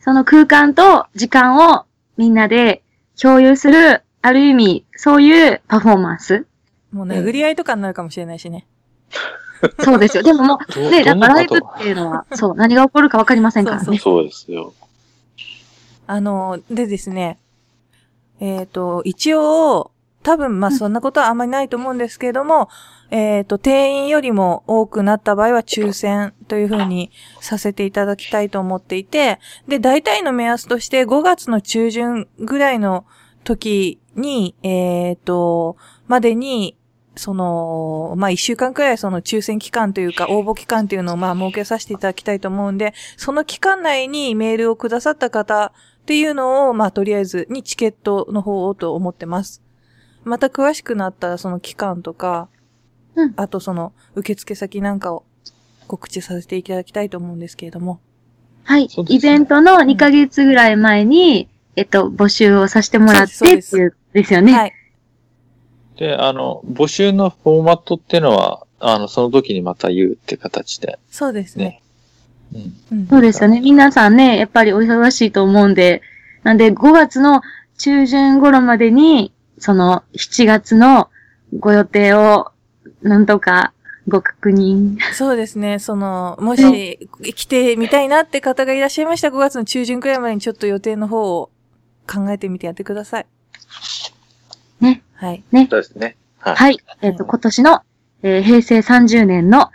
[0.02, 1.86] その空間と時間を
[2.18, 2.84] みんなで
[3.20, 6.46] 共有する、ある意味、そういうパフォーマンス。
[6.92, 8.68] もう殴り合いとかになるかもしれないしね。
[9.80, 10.24] そうですよ。
[10.24, 14.00] でももう、 どね、かライブっていうのは、そう、何が起こるかわかりませんからそうね。
[14.00, 14.74] そうですよ。
[16.06, 17.38] あの、でですね、
[18.42, 19.92] えっ、と、一応、
[20.30, 22.70] 多分、まあ、そんなことはあんまりないと思うんですけれども、
[23.10, 27.10] えっ、と、定員よりも多くなった場合は抽選というふうに
[27.42, 33.08] させていただきたいと思っていて、で、大体の目安として5月の中旬ぐらいの
[33.44, 36.78] 時に、えっ、と、までに、
[37.16, 49.64] その、まあ、一週間くらいその抽選期間というか応募期間というのをま設けさせていただきたいと思うんで、その期間内にメールをくださった方っていうのを、まあ、とりあえずにチケットの方をと思ってます。
[50.24, 52.50] また詳しくなったらその期間とか、
[53.16, 55.24] うんあとその受付先なんかを
[55.88, 58.00] 告知させていただきたいと思うんですけれども。
[58.64, 64.54] はいねイベントの2ヶ月ぐらい前に、えっと、募集をさせてもらってっていう、ですよね。
[64.54, 64.74] はい。
[65.98, 71.00] で、あの、募集のフォーマットっていうのは、あの、その時にまた言うって形で。
[71.10, 71.82] そうですね。
[72.54, 72.98] うん。
[73.00, 73.08] うん。
[73.08, 73.60] そうですよね。
[73.60, 76.02] 皆さんね、やっぱりお忙しいと思うんで、
[76.44, 77.42] なんで5月の
[77.78, 81.10] 中旬頃までに、その7月の
[81.58, 82.52] ご予定を
[83.02, 83.74] なんとか
[84.08, 84.98] ご確認。
[85.14, 85.80] そうですね。
[85.80, 91.52] その、もし、来てみたいなって方がいらっしゃいましたら5月の中旬くらいまでにちょっと予定の方を
[92.08, 93.28] 考えてみてやってください。
[94.82, 95.04] ね。
[95.14, 95.44] はい。
[95.52, 96.18] そうですね。
[96.40, 96.56] はい。
[96.56, 96.80] はい。
[97.02, 97.82] えっ、と、今年の、
[98.24, 99.70] えー平成30年の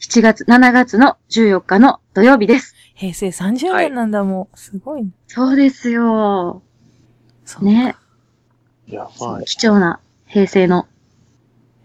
[0.00, 2.74] 7月、7月の14日の土曜日です。
[2.94, 4.58] 平成30年なんだ、もう。
[4.58, 5.10] すごいね。
[5.28, 6.62] そうですよ。
[7.44, 7.64] そう。
[7.64, 7.94] ね。
[8.86, 9.44] やばい。
[9.44, 10.86] 貴重な平成の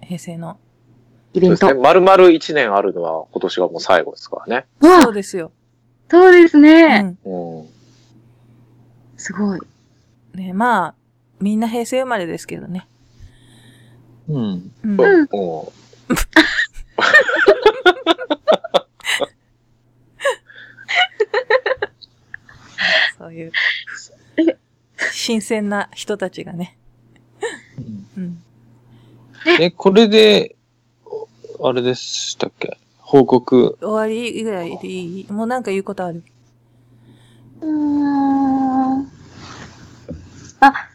[0.02, 0.60] 平成の。
[1.34, 1.58] イベント。
[1.58, 1.82] そうですね。
[1.82, 4.66] 丸々1年あるのは今年がもう最後ですからね。
[4.82, 5.54] うわそうですよ。
[6.10, 7.02] そうですうね。
[7.02, 7.18] ん。
[7.24, 7.68] うん。
[9.16, 9.62] すごい。
[10.34, 10.96] ね、まあ、
[11.40, 12.88] みんな平成生まれですけどね。
[14.28, 14.72] うん。
[14.84, 15.00] うん。
[15.00, 15.72] うんも
[23.18, 23.52] そういう、
[25.14, 26.78] 新鮮な人たちがね。
[27.78, 28.44] うんうん。
[29.60, 30.56] え、これで、
[31.64, 32.78] あれでしたっけ？
[32.98, 33.78] 報告。
[33.82, 35.32] 終わりぐらいでいい？
[35.32, 36.24] もうなんか言うことある？
[37.62, 39.12] うーん。
[40.60, 40.90] あ。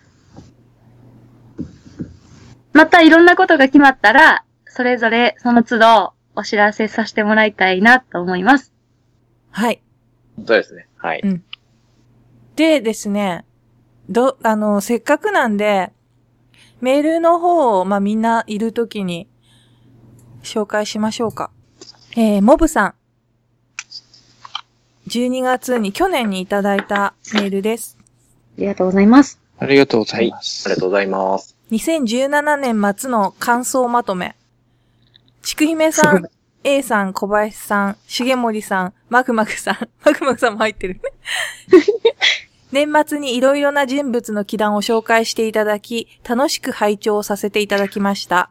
[2.72, 8.72] またいろんなことが決まったら、それぞれその都度お知らせさせてもらいたいなと思います。
[9.50, 9.80] はい。
[10.38, 10.86] う、そうですね。
[10.96, 11.22] はい。
[12.56, 13.44] でですね、
[14.08, 15.92] ど、あの、せっかくなんで、
[16.80, 19.28] メールの方を、まあ、みんないるときに、
[20.42, 21.50] 紹介しましょうか。
[22.16, 22.94] えー、モブさん。
[25.08, 27.96] 12月に、去年にいただいたメールです。
[28.58, 29.40] ありがとうございます。
[29.58, 30.68] ありがとうござはいます。
[30.68, 31.56] りがとうございます。
[31.70, 34.36] 2017年末の感想まとめ。
[35.42, 36.28] ちくひめさん、
[36.62, 41.00] A さん、小林さん、重森さん、マクマクさん、マクマクさんも入ってる。
[42.72, 48.50] 年末にいろいろな人物の祈願を紹介していただき、楽しく拝聴させていただきました。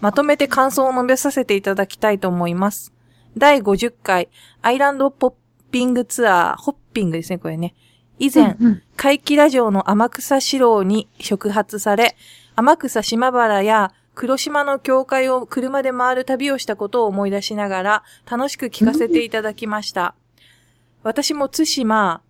[0.00, 2.92] まとめて感想を述べさせていただきたいと思います。
[3.36, 4.28] 第50回、
[4.62, 5.34] アイランドポッ
[5.70, 7.74] ピングツアー、ホッピングですね、これね。
[8.18, 12.16] 以前、うん怪奇ラジオの天草四郎に触発され、
[12.54, 20.14] 天草島原や黒島の教会を車で回る旅をしたことを思い出しながら、楽しく聞かせていただきました。
[21.02, 22.22] 私も津島、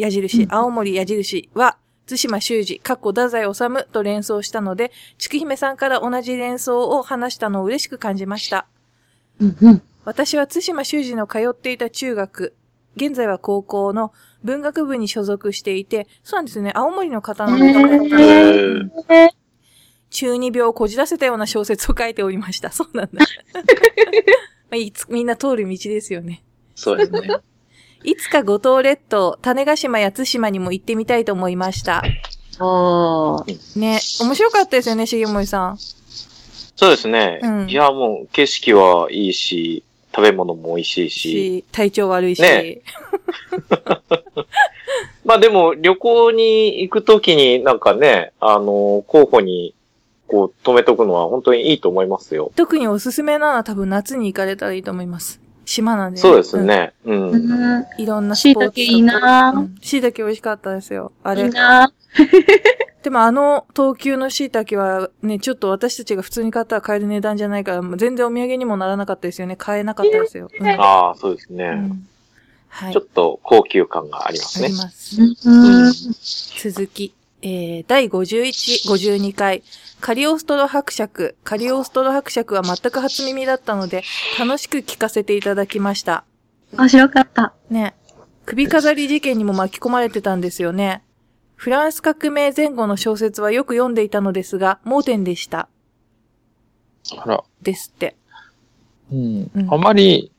[0.00, 8.66] 矢印、青森矢印は、津島修二、かっこ太宰治と連想したので、ちくひめさんから同じ連想を話したのを嬉しく感じました。
[9.40, 12.54] うんうん私は津島修二の通っていた中学、
[12.96, 14.10] 現在は高校の
[14.42, 19.28] 文学部に所属していて、そうなんですね、青森の方なんだと思ったらへうんえ
[20.08, 22.72] 中二病をこじらせたような小説を書いておりました。
[22.72, 23.22] そうなんだ。
[24.70, 26.42] まあいつみんな通る道ですよね。
[26.74, 27.28] そうですね。
[28.04, 32.02] いつか五島列島、種子島や津島にも行ってみたいと思いました。
[32.60, 33.78] おー。
[33.78, 35.78] ね、面白かったですよね、重森さん。
[36.76, 37.40] そうですね。
[37.42, 39.82] うんいや、もう景色はいいし、
[40.14, 41.18] 食べ物も美味しいし。
[41.30, 42.42] し、体調悪いし。
[42.42, 42.80] ね
[45.24, 49.74] まあでも旅行に行くときになんかね、あの、候補に
[50.26, 52.52] こう止めとくのは本当にいいと思いますよ。
[52.54, 55.40] 特におすすめなのは多分夏に行かれたらいいと思います。
[55.68, 56.62] 島なんで、そうです。
[56.62, 56.94] ね。
[57.04, 57.30] うん。
[57.30, 58.72] うんいろんなスポー。
[58.72, 61.12] 椎茸いいなぁうん椎茸美味しかったですよ。
[61.22, 61.50] あれいい。
[61.50, 61.92] な
[63.02, 69.56] でもあの東急の椎茸はね、ちょっと私たちが普通に買ったら買える値段じゃないから、もう全然お土産にもならなかったですよね。
[69.56, 70.48] 買えなかったですよ。
[70.58, 72.08] うんああ、そうですね、うん
[72.68, 72.92] はい。
[72.92, 74.76] ちょっと高級感がありますねあり。
[74.76, 75.20] ます。
[75.20, 75.92] うん。
[76.72, 79.62] 続き、えー、第51、52回、
[80.00, 81.36] カリオストロ伯爵。
[81.44, 84.04] カリオストロ伯爵は全く初耳だったので、
[84.38, 86.24] 楽しく聞かせていただきました。
[86.76, 87.54] 面白かった。
[87.70, 87.94] ね。
[88.46, 91.02] 首飾り事件にも巻き込まれてたんですよね。
[91.56, 95.68] フランス革命前後の小説はよく読んでいたのですが、盲点でした。
[97.16, 97.44] あら。
[97.62, 98.16] ですって。
[99.12, 99.74] うんうん。
[99.74, 100.30] あまり、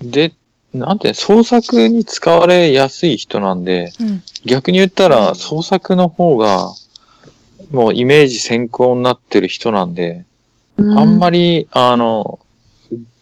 [0.00, 0.34] で、
[0.72, 4.22] なんて、創作に使われやすい人なんで、うん。
[4.46, 6.72] 逆に言ったら創作の方が、
[7.70, 10.24] もうイメージ先行になってる人なんで、
[10.78, 11.60] あんまり。
[11.60, 12.40] り、あの、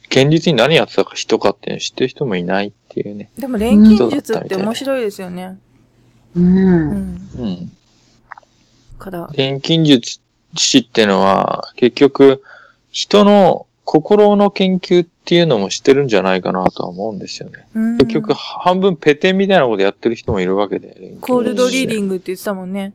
[0.08, 3.30] 現実に何やってたか人かっていうの知ってる人もいないっていうね。
[3.38, 5.58] でも錬金術って面白いですよね。
[6.34, 6.40] う。
[6.40, 7.30] うんん。
[7.38, 7.72] うん。
[8.98, 10.20] から、錬金術
[10.56, 12.42] 師ってのは、結局、
[12.90, 17.64] 人の心の研究ってっていうのもしてるんじゃないかなとは思うんですよね。
[17.72, 21.14] うん結局、半分ペテンみたいなことやってる人もいるわけで。
[21.20, 22.92] コールドリーディングって言ってたもんね。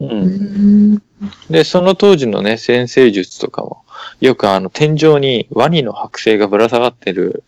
[0.00, 0.04] う。
[0.06, 1.02] うんん。
[1.50, 3.84] で、その当時のね、先生術とかも、
[4.20, 7.44] よくあの、天井にワニの剥製がぶら下がってる、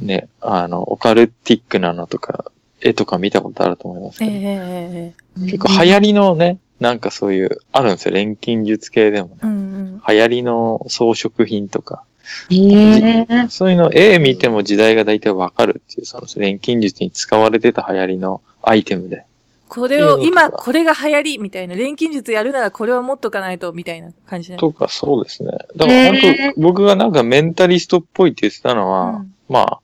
[0.00, 8.14] ね、あの、オカルティックなのとか、絵とか見たことあると思いますえけえど、結構流行りのね、なんかそういう、あるんですよ。
[8.14, 9.34] 錬金術系でもね。
[9.42, 10.02] うんうん。
[10.06, 12.04] 流行りの装飾品とか、
[12.50, 19.24] ええそういうの、絵見ても時代が大体わかるっていう、その錬金術に使われてた流行りのアイテムで。
[19.68, 21.74] これを、今、これが流行りみたいな。
[21.74, 24.56] 錬金術やるならこれは持っとかないと、みたいな感じで。
[24.56, 25.50] とか、そうですね。
[25.76, 26.20] だから本
[26.54, 29.80] 当、僕がなんかメンタリストっぽいって言ってたのは、うんまあ、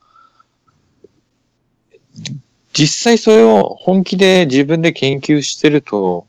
[2.73, 6.27] 実際それを本気で自分で研究してると、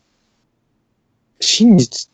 [1.39, 2.09] 真実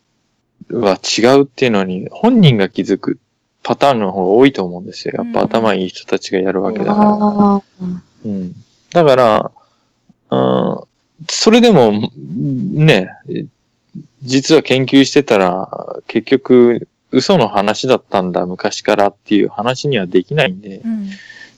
[0.70, 3.20] は違うっていうのに本人が気づく
[3.64, 5.14] パターンの方が多いと思うんですよ。
[5.18, 7.10] やっぱうん頭いい人たちがやるわけだから。
[7.10, 7.64] ああ。
[8.26, 8.54] うん。
[8.92, 9.52] だから、
[10.30, 10.87] うん、
[11.30, 13.10] それでも、ね、
[14.22, 15.70] 実は研究してたら、
[16.08, 21.10] 結局、嘘の話だったんだ、昔からっていう話にはできないんで、うん。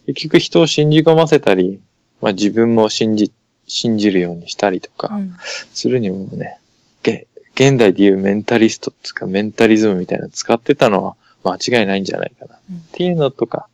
[0.07, 1.79] 結局人を信じ込ませたり、
[2.21, 3.31] まあ自分も信じ、
[3.67, 5.35] 信じるようにしたりとか、うん。
[5.73, 6.59] するにもね、
[7.03, 12.59] げ現代でいうメンタリストっていうか、メンタリズムみたいなの使ってたのは間違いないんじゃないかな。
[12.69, 13.67] うんっていうのとか、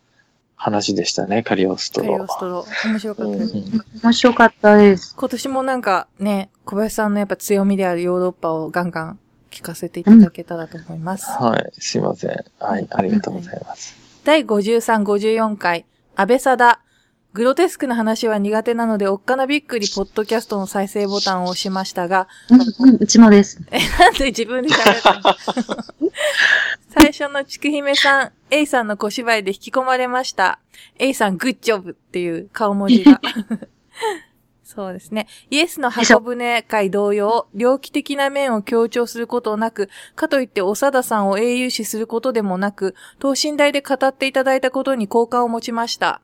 [0.56, 2.66] 話でしたね、カリオストカロリオストロ。
[2.86, 3.54] 面白かったです。
[3.54, 5.16] うん面白かったです。
[5.18, 9.20] 今年もなんかね、小林さんのやっぱ強みであるヨーロッパをガンガン
[9.52, 11.30] 聞かせていただけたらと思います。
[11.30, 12.46] はい、すいません。
[12.60, 13.96] はい、ありがとうございます。
[14.24, 16.85] 第53、54回、安倍貞。
[17.36, 23.62] グロテスクな話は苦手なので、おっかなびっくりポッドキャストの再生ボタンを押しましたが、うん、うん、うちもです。
[23.72, 25.36] えなんで自分で喋ったの
[26.88, 30.60] 最初のちくひめさん、A さんの小芝居で引き込まれました。
[30.98, 33.20] A さん、グッジョブっていう顔文字が。
[34.64, 35.28] そうですね。
[35.52, 46.22] イエスの箱舟会同様、猟奇的な面を強調することなく、かといって長田さんを英雄視することでもなく、等身大で語っていただいたことに好感を持ちました。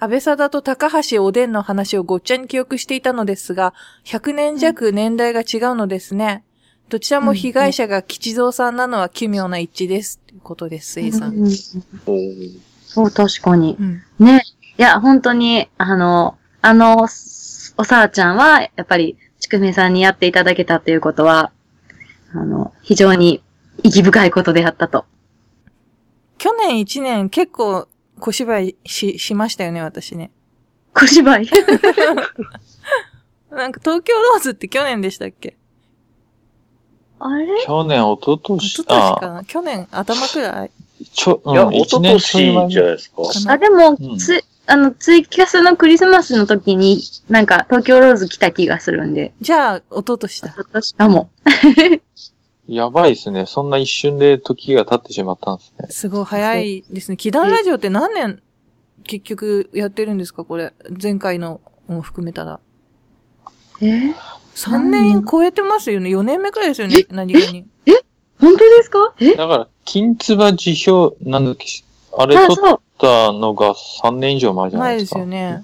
[0.00, 6.44] 安倍貞と高橋おでんの話をごっちゃに記憶していたのですが、100年弱年代が違うのですね。
[6.88, 10.20] どちらも被害者が吉蔵さんなのは奇妙な一致です。
[10.20, 11.34] ということです、A さん。
[11.34, 11.50] うん
[12.88, 13.76] そう、確かに。
[13.78, 14.02] うん。
[14.18, 14.42] ね。
[14.78, 21.52] いや、本当に、あの、あの、おさあちゃんは、やっぱり、ちくめさんにやっていただけたっていうことは、
[22.32, 23.42] あの、非常に
[23.82, 25.04] 意義深いことであったと。
[26.38, 27.87] 去年1年結構
[28.18, 30.30] 小芝居し、しましたよね、私ね。
[30.94, 31.48] 小芝居？
[33.50, 35.56] なんか東京ローズって去年でしたっけ？
[37.20, 37.46] あれ？
[37.66, 40.70] 去年、一昨一年かあ、な去年頭くらい？
[41.12, 43.22] ちょ、うんいや、一昨年じゃないですか。
[43.52, 50.52] あ、でも、うんつ、あの、ツイキャスのクリスマスの時に、なんか、東京ローズ来た気がするんで、じゃあ、一昨年だ。
[50.54, 51.30] 今年かも。
[52.68, 53.46] やばいですね。
[53.46, 55.88] そんな一瞬で時が経ってしまったんですね。
[55.88, 57.16] すごい早いですね。
[57.16, 58.42] 祈願ラジオって何年
[59.04, 60.44] 結局やってるんですか？
[60.44, 60.74] これ。
[61.02, 62.60] 前回のも含めたら。
[63.80, 64.12] え
[64.54, 66.10] ？3年超えてますよね。
[66.10, 67.06] 4年目くらいですよね。
[67.10, 67.66] 何気に。
[68.38, 69.14] 本当ですか？
[69.18, 69.34] え？
[69.34, 71.66] だから、金唾辞表、なんだっけ、
[72.16, 72.78] あれあ、取っ。
[72.98, 75.16] たのが3年以上前じゃない前ですでか。
[75.16, 75.62] すよね。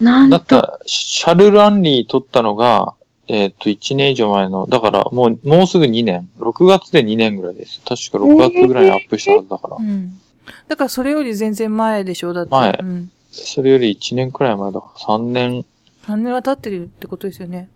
[0.00, 0.38] なんと。
[0.38, 2.94] だったら、シャルランリー取ったのが、
[3.32, 6.28] えっ、と、1年以上前の、だからもう、もうすぐ2年。
[6.38, 7.80] 6月で2年ぐらいです。
[7.80, 9.76] 確か6月ぐらいにアップしたはずだから。
[9.80, 10.20] うん。
[10.68, 12.50] だからそれより全然前でしょだって。
[12.50, 13.10] 前うん。
[13.30, 15.64] それより1年くらい前だから、3年
[16.06, 17.70] 3年は経ってるってことですよね。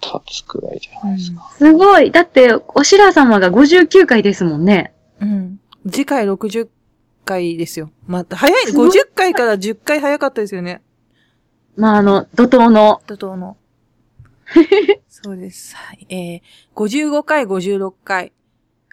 [0.00, 1.50] 経つくらいじゃうんないですか。
[1.56, 2.10] すごい。
[2.10, 4.92] だって、おしら様が59回ですもんね。
[5.20, 5.60] うん。
[5.88, 6.68] 次回60
[7.24, 7.90] 回ですよ。
[8.08, 10.82] また、早い、すごい50回から10回早かったですよね。
[11.76, 13.02] まあ、あの、怒涛の。
[13.06, 13.56] 怒涛の。
[15.08, 15.76] そうです。
[15.76, 16.06] はい。
[16.08, 16.40] えー、
[16.74, 18.32] 55回、56回。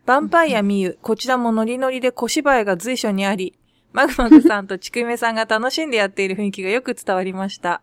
[0.05, 3.53] ヴァンパイアミユ、こちらもノリノリで小芝居が随所にあり、
[3.91, 7.81] マグマグさんとちくめさんが楽しんでやっている雰囲気がよく伝わりました。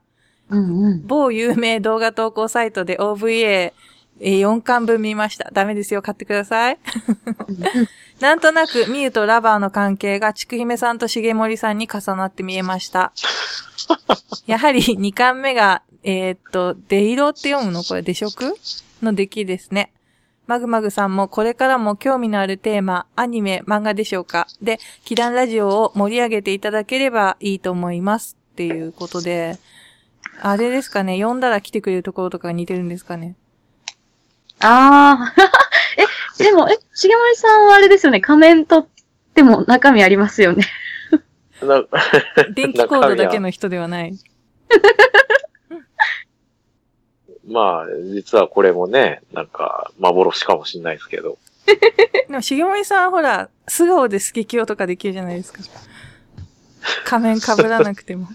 [0.49, 1.07] うんうん。
[1.07, 3.73] 某有名動画投稿サイトで OVA、
[4.21, 5.51] えー4巻分見ました。
[5.53, 6.79] ダメですよ、買ってください。
[8.21, 13.13] なんとなく、ミユとラバーの関係が、ちくひめさんと重森さんに重なって見えました。
[14.47, 17.83] やはり2巻目が、えーっと、デイロって読むの？
[17.83, 18.57] これ、デ色
[19.03, 19.91] の出来ですね。
[20.47, 24.47] マグマグさんもこれからも興味のあるテーマ、アニメ、漫画でしょうか？
[24.61, 28.37] で、キランラジオを盛り上げていただければいいと思います。
[28.53, 29.59] っていうことで、
[30.43, 33.35] あれですかね、読んだら来てくれるところとかが似てるんですかね？
[34.61, 35.43] ああ。
[36.39, 38.21] え、でも、え、重森さんはあれですよね？
[38.21, 38.89] 仮面取っ
[39.35, 40.67] ても中身ありますよね。
[41.63, 41.83] な
[42.55, 44.13] 電気コードだけの人ではない。
[47.47, 51.39] まあ、実はこれもね、なんか、幻かもしんないですけど。
[51.67, 55.61] でも、重森さんほら、素顔でスケキヨとかできるじゃないですか。
[57.05, 58.29] 仮面被らなくても。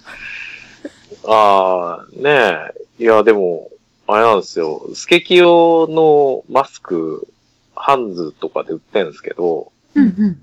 [1.25, 3.03] ああ、ねえ。
[3.03, 3.69] いや、でも、
[4.07, 4.89] あれなんですよ。
[4.93, 7.27] スケキヨのマスク、
[7.75, 10.41] ハンズとかで売ってるんですけど、うんうん。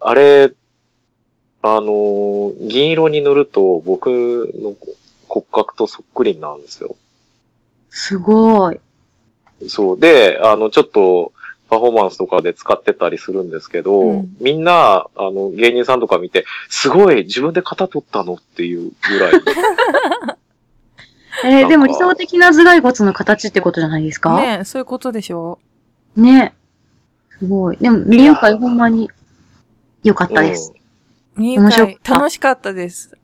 [0.00, 0.52] あれ、
[1.62, 4.08] あのー銀色に塗ると僕
[4.62, 4.74] の
[5.28, 6.96] 骨格とそっくりになるんですよ。
[7.90, 8.80] すごい。
[9.68, 10.00] そう。
[10.00, 11.32] で、あの、ちょっと、
[11.68, 19.32] パフォーマンスとかで使ってたりするんですけど、うんみんな、あの、芸人さんとか見て、すごい、自分で型取ったのっていうぐらい。
[21.44, 24.36] えー、でも理想的な頭蓋骨の形ってことじゃないですか？
[24.40, 25.58] ねえ、そういうことでしょ？
[26.16, 26.54] ね。
[27.38, 27.76] すごい。
[27.78, 29.08] でも、ミリオン会ほんまに
[30.02, 30.72] 良かったです。
[31.36, 33.16] 入会面白かった楽しかったです。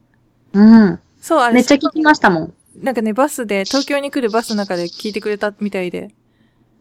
[0.52, 1.00] うん。
[1.20, 2.54] そう、あれ、めっちゃ聞きましたもん。
[2.82, 6.10] なんかね、バスで、東京に来るバスの中で聞いてくれたみたいで。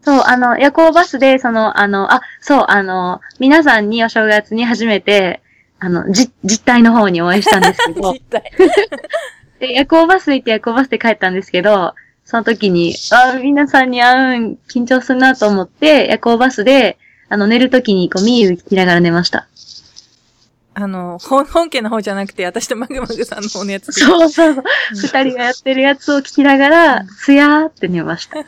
[0.02, 5.42] そう、あの、夜行バスで、その、あの、あ、そう、あの、皆さんにお正月に初めて、
[5.78, 8.52] あの、じ、実態の方にお会いしたんですけど、 実態。
[9.58, 11.94] で、夜行バス行って夜行バスで帰ったんですけど、
[12.24, 19.48] その時に、あ、皆さんに会うん、緊張するなと思って、夜行バスで、あの、寝る時に、こう、ミーユ聞きながら寝ました。
[20.78, 23.92] あの、本、本家の方じゃなくて、私とマグマグさんの方のやつで。
[23.92, 24.64] そうそうそう。
[24.92, 28.44] 二人がやってるやつを聞きながら、すやーって寝ました。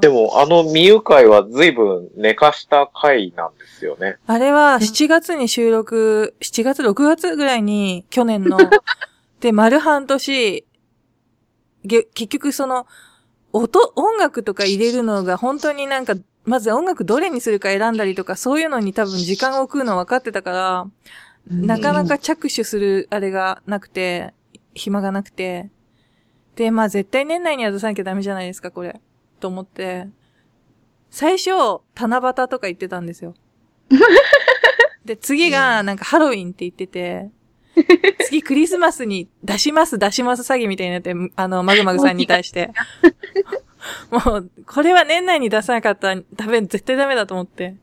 [0.00, 4.18] でも、あの、ミユ会は随分寝かした回なんですよね。
[4.28, 8.58] あれは7月に収録、7月、6月ぐらいに、去年の、
[9.40, 10.64] で、丸半年、
[11.84, 12.86] げ結局その、
[13.52, 16.14] 音、音楽とか入れるのが本当になんか、
[16.44, 20.86] まず音楽どれにするか選んだりとか、そういうのに多分時間を食うの分かってたから、
[21.48, 24.34] なかなか着手するあれがなくて、
[24.74, 25.70] 暇がなくて。
[26.56, 29.00] で、まあ絶対年内には出さなきゃダメじゃないですか、これ。
[29.40, 30.08] と思って。
[31.10, 31.50] 最初、
[31.94, 33.34] 七夕とか言ってたんですよ。
[35.04, 37.30] で、次がなんかハロウィンって言ってて、
[38.26, 42.70] 次クリスマスに出します出します詐欺みたいになって、あの、マグマグさんに対して。
[44.10, 47.76] もう、これは年内に出さなかったら、多分絶対ダメだと思って、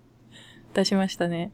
[0.74, 1.52] 出しましたね。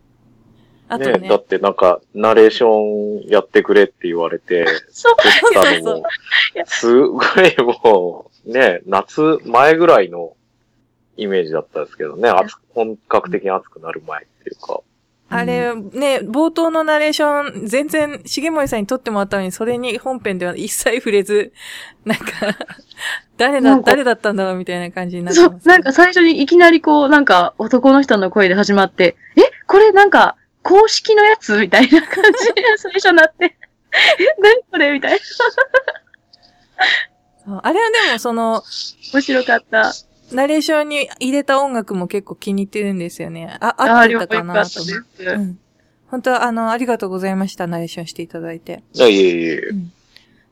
[0.87, 1.27] あとね。
[1.27, 5.15] だってなんか、ナレーションやってくれって言われて、 そう
[5.53, 6.03] そうそう
[6.65, 10.35] すごいもう、ね、夏前ぐらいの
[11.17, 14.81] イメージだったんですけどね、暑く本格的に暑くなる前っていうか。
[15.27, 21.51] あれ、ね、冒頭のナレーション、全然、重森さんに撮ってもらったのに、それに本編では一切触れず、
[22.05, 22.25] なんか、
[23.37, 25.67] 誰だ、誰だったんだろうみたいな感じになってそう、ます。
[25.67, 33.55] なんか、最初にいきなりこう、なんか男の人の声で始まって、え、これなんか公式のやつみたいな感じで最初なって、え、
[34.41, 35.17] 何これみたいな。
[35.17, 35.23] そ
[37.51, 38.63] うあれはでも、その、
[39.13, 39.91] 面白かった。
[40.31, 43.57] ナレーションに入れた音楽も結構気に入ってるんですよね。
[43.59, 45.05] あ、合ってたかなと思う。
[45.17, 45.29] です。
[45.29, 45.59] うん。
[46.07, 47.67] 本当は、あの、ありがとうございました。
[47.67, 48.83] ナレーションしていただいて。
[48.93, 49.59] いやいえい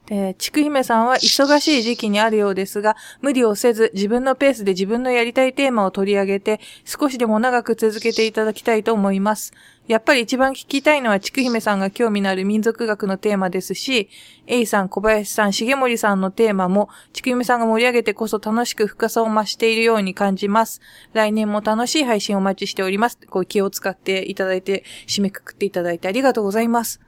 [0.09, 0.33] え。
[0.33, 9.53] ちくひめさんは忙しい時期にあるようですが、無理をせず自分のペースで自分のやりたいテーマを取り上げて、少しでも長く続けていただきたいと思います。
[9.87, 14.09] やっぱり一番聞きたいのはちくひめさんが興味のある民族学のテーマですし、
[14.47, 20.81] エイさん、小林さん、重森さんのテーマも、ちくひめさんが盛り上げてこそ楽しく深さを増しているように感じます。
[21.13, 23.17] 来年も楽しい配信をお待ちしております。
[23.29, 27.01] こう気を使っていただいて、締めくくっていただいてありがとうございます。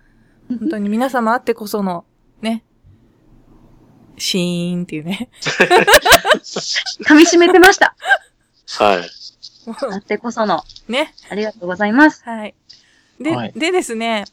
[0.48, 2.06] 本当に皆様あってこその、
[2.41, 2.64] ね、
[4.18, 5.30] シーンっていうね。
[5.41, 7.95] 噛み締めてました。
[8.80, 9.09] はい。
[9.68, 10.63] あってこその。
[10.88, 11.13] ね。
[11.30, 12.24] ありがとうございます。
[12.24, 12.55] はい。
[13.20, 14.26] で、はいでですね、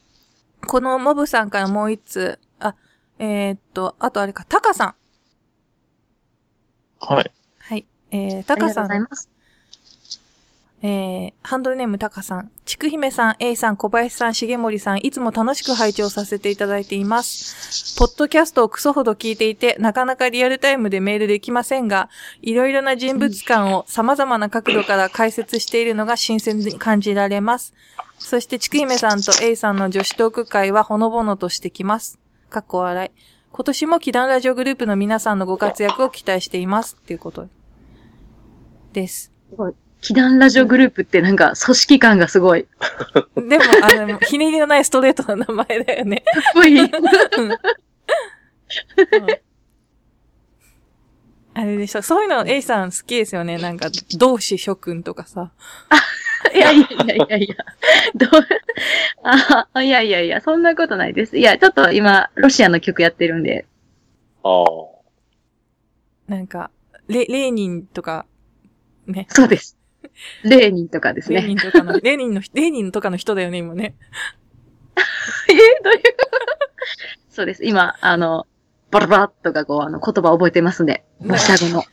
[0.66, 2.74] このモブさんからもう一つ、あ、
[3.18, 4.94] えーっと、あとあれか、タカさん。
[7.00, 7.30] はい。
[7.58, 7.86] はい。
[8.10, 9.31] えー、ありがとタカさん、うございます。
[10.84, 17.96] えー、ハンドルネームタカさん、ちくひめさん、エイさん、小林さん、重森さん、いつも楽しく拝聴させていただいています。
[18.00, 22.10] ポッドキャストをクソほど聞いていて、なかなかリアルタイムでメールできませんが、
[22.40, 27.74] いろいろな人物感を様々な角度から解説しているのが新鮮に感じられます。
[28.18, 32.18] そして、ちくひめさんとエイさんの女子トーク会はほのぼのとしてきます。
[32.50, 33.10] かっこ笑い。
[33.52, 36.96] 今年も祈願ラジオグループの皆さんのご活躍を期待しています。
[37.00, 37.46] っていうこと
[38.92, 39.30] です。
[39.48, 42.64] すごい祈願ラジオグループってなんか組織感がすごい。
[42.64, 46.24] かでも、あの、ひねりのないストレートな名前だよね。
[46.26, 46.80] っこいい。
[46.80, 46.90] うん
[51.54, 52.02] あれでしょ。
[52.02, 53.58] そういうの、エイさん好きですよね。
[53.58, 55.52] なんか、同志諸君とかさ。
[56.54, 57.56] いやいやいやいやいや。
[58.14, 58.30] どう、
[59.22, 61.36] あ、いやいやいや、そんなことないです。
[61.38, 63.66] いや、ちょっと今、ロシアの曲やってるんで。
[64.42, 64.64] ああ。
[66.26, 66.70] なんか、
[67.06, 68.24] レ、レーニンとか、
[69.06, 69.26] ね。
[69.28, 69.76] そうです。
[70.44, 71.54] レーニンとかですレーニね。
[71.54, 73.94] ンとかの、レーニンの、レーニンとかの人だよね、今ね。
[75.48, 76.00] えどういう？
[77.30, 77.64] そうです。
[77.64, 78.46] 今、あの、
[78.90, 81.04] バラバラとかこう、あの、言葉覚えてますんで。
[81.22, 81.84] ロシア語の。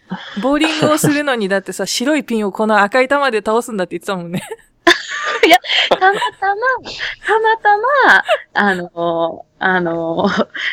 [0.42, 4.44] ボーリングをするのに、だってさ、白いピンをこの赤い玉で倒すんだって言ってたもんね。
[5.90, 6.14] たまたま、
[7.26, 10.28] たまたま、あの、あの、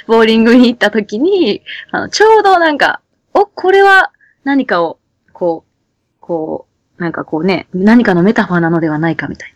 [0.06, 1.62] ボーリングに行った時に、
[1.92, 3.00] あの、ちょうどなんか、
[3.32, 4.10] お、これは
[4.44, 4.98] 何かを、
[5.32, 9.54] こう、こう、なんかこうね、何かのメタファーなのではないかみたい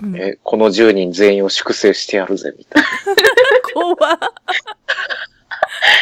[0.00, 0.08] な。
[0.08, 2.88] うん、え、この10人全員を粛清してやるぜ、みたいな。
[3.74, 4.18] 怖っ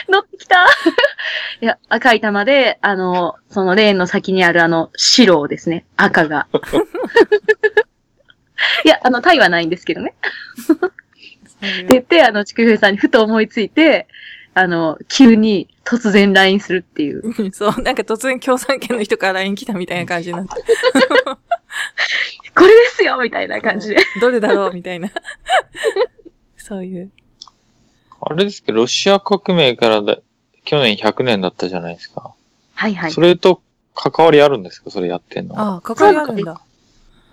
[0.09, 0.67] 乗ってきた
[1.61, 6.47] いや、赤い玉で、あの、そのレーンの先にあるあの、白をですね、赤が。
[8.85, 10.15] いや、あの、タイはないんですけどね。
[11.57, 14.07] って言って、あの、ちくふえさんにふと思いついて、
[14.59, 17.23] あの、急に突然 LINE するっていう。
[17.39, 20.55] うんそう、なんか突然共産圏の人から LINE 来たみたいな感じになって、
[22.57, 23.97] これですよみたいな感じで。
[24.19, 25.11] どれだろうみたいな。
[26.57, 27.11] そういう。
[28.23, 30.17] あれですけど、ロシア革命からだ
[30.65, 32.33] 去年100年だったじゃないですか。
[32.75, 33.21] はいはいそ。
[33.21, 33.61] れと
[33.95, 34.91] 関わりあるんですか？
[34.91, 35.61] それやってんの。
[35.61, 36.63] ああ、関わりあるんだ。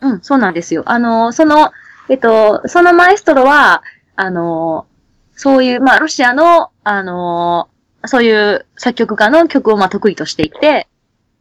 [0.02, 0.84] うん、そうなんですよ。
[0.88, 1.72] あの、その、
[2.10, 3.82] えっと、そのマエストロは、
[4.18, 4.88] あの、
[5.36, 7.70] そういう、まあ、ロシアの、あの、
[8.06, 10.88] そういう作曲家の曲を、まあ、得意としていて、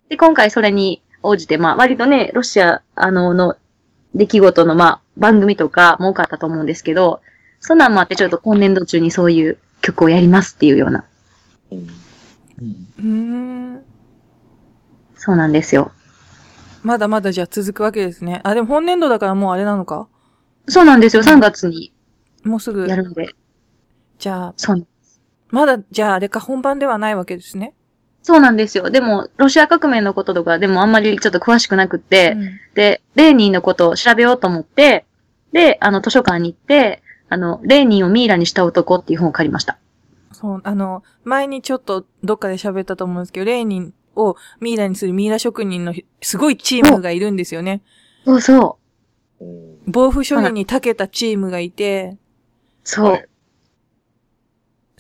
[0.08, 3.56] で、今回それに応じて、まあ、割とね、ロシア、あの、の
[4.14, 7.20] 出来事の、まあ、番組とかも多かったと思うんですけど、
[7.60, 11.04] そんなんもあって、ちょっと今年度中にそういう曲をやりますっていうような、
[11.70, 13.04] うんうんうー
[13.78, 13.82] ん。
[15.16, 15.92] そうなんですよ。
[16.82, 18.40] まだまだじゃあ続くわけですね。
[18.42, 20.08] あ、でも本年度だからもうあれなのか？
[20.68, 21.22] そうなんですよ。
[21.22, 21.92] 3月に
[22.42, 22.96] もうすぐや。
[22.96, 23.28] るので、
[24.22, 24.86] じゃあ、そう
[25.50, 27.74] まだ、じゃああれか本番ではないわけですね。
[28.22, 28.88] そうなんですよ。
[28.88, 35.06] でも、ロシア革命のこととか、でもあんまりちょっと詳しくなくって、うんで、レーニンのことを調べようと思って、
[35.50, 39.76] で、あの、図書館に行って、あの、レーニンをミイラにした男っていう本を借りました。
[40.30, 47.82] そう、あの、前にちょっとどっかで喋ったと思うんですけど、レーニンをミイラにするミイラ職人のすごいチームがいるんですよね。
[48.24, 48.78] そうそ
[49.40, 49.44] う。
[49.44, 52.16] うん防腐処理に長けたチームがいて、
[52.84, 53.28] そう。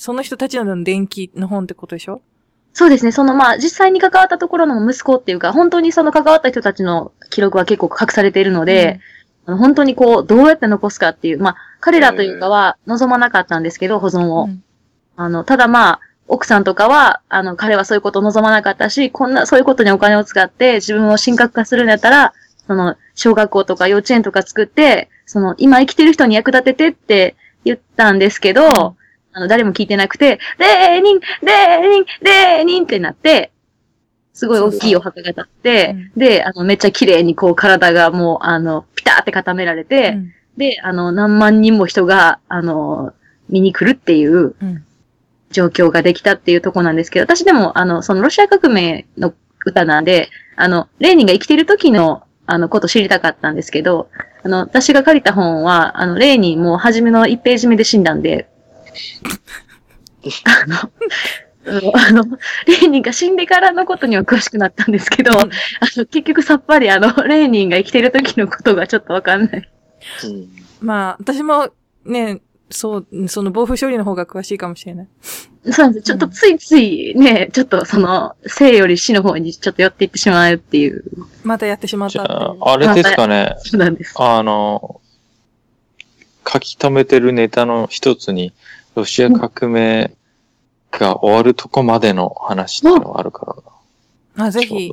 [0.02, 2.22] はいその人たちの電気の本ってことでしょ？
[2.72, 3.12] そうですね。
[3.12, 8.98] その、まあ、実際に関わったところの息子っていうか、本当にその関わった人たちの記録は結構隠されているので、
[9.46, 14.44] あの本当にこう、どうやって残すかっていう、まあ、彼らというかは望まなかったんですけど、保存を。
[14.44, 14.64] うん。
[15.14, 22.32] あの、ただまあ、奥さんとかは、あの、彼はそういうことを望まなかったし、こんな、そういうことにお金を使って自分を神格化するんだったら、
[22.66, 29.01] その、小学校とか幼稚園とか作って、その、今生きてる人に役立ててって言ったんですけど、ん
[29.32, 33.52] あの、誰も聞いてなくて、レーニン、レーニン、レーニンってなって、
[34.34, 40.32] すごい大きいお墓が立って、で、あの、めっちゃ綺麗にこう体がもう、あの、ピターって固められて、うん。
[40.56, 43.12] で、あの、何万人も人が、あの、
[43.48, 44.84] 見に来るっていううん。
[45.52, 54.08] 状況ができたっていうとこなんですけど、私でも、あの、そのロシア革命の歌なんで、あの、レーニンが生きてる時の、あの、こと知りたかったんですけど、
[54.42, 58.48] あの、私が借りた本は、あの、レーニンもう初めの1ページ目で死んだんで、
[60.44, 60.76] あの、
[61.94, 62.24] あの、
[62.66, 65.44] レーニンが死んでからのことには詳しくなったんですけど、あ
[65.96, 69.70] の、結局さっぱりあの、レーニンが生きてる時のことがちょっとわかんない。
[70.24, 71.70] うんまあ、私も
[72.04, 72.40] ね、
[72.70, 75.08] そう、その防腐処理の方が詳しいかもしれない。
[75.70, 76.06] そうなんです。
[76.06, 81.04] ちょっとついついね、ちょっとその、生より死の方にちょっと寄っていってしまうっていう、
[81.44, 83.54] またやってしまったあ、あれですかね。
[83.58, 84.14] そうなんです。
[84.16, 85.00] あの、
[86.50, 88.52] 書き留めてるネタの一つに、
[88.94, 90.14] ロシア革命
[90.90, 93.54] が終わるとこまでの話っていうのがあるから
[94.36, 94.44] な。
[94.46, 94.92] あ、ぜひ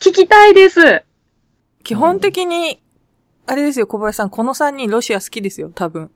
[0.00, 1.02] 聞きたいです。
[1.82, 2.80] 基本的に、
[3.46, 6.10] あれですよ、小林さん、この3人ロシア好きですよ、多分。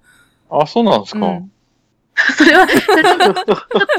[0.50, 1.52] どあ、そうなんですか、うん。
[2.36, 3.50] それは、それちょっと、ち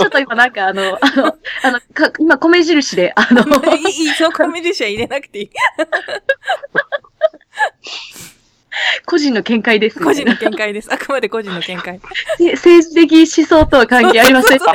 [0.04, 3.42] ょっと今なんかあの、あの、あの、か今米印で、あの、
[3.76, 5.50] いい、いい、そうコメディシャ入れなくていい。
[9.06, 10.92] 個人の見解です、個人の見解です。
[10.92, 12.00] あくまで個人の見解。
[12.38, 14.60] で政治的思想とは関係ありません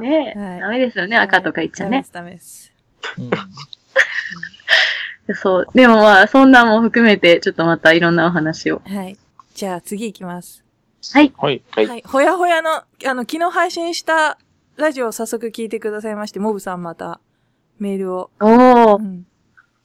[0.00, 2.04] ねえ、はいダメですよね、赤とか言っちゃね。
[2.12, 2.72] ダメです。
[3.18, 3.30] うん
[5.34, 5.66] そう。
[5.74, 8.80] でもまあ、そんなも含めて、ちょっとまたいろんなお話を。
[8.84, 9.16] ダメですはい。
[9.54, 10.64] じゃあ次行きます。
[11.12, 11.32] はい。
[11.36, 11.62] はい。
[11.70, 11.86] はい。
[11.86, 12.02] はい。
[12.06, 12.84] ほやほやの、あ
[13.14, 14.38] の、昨日配信した
[14.76, 17.20] ラジオを早速聞いてくださいまして、モブさんまた
[17.78, 18.30] メールを。
[18.40, 19.02] おーう。
[19.02, 19.26] ん。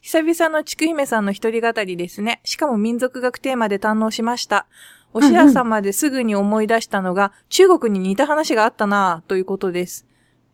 [0.01, 2.41] 久々のちくひめさんの一人語りですね。
[2.43, 4.67] しかも民族学テーマで堪能しました。
[5.13, 10.05] おしら様ですぐに思い出したのが、中国に似た話があったなぁということです。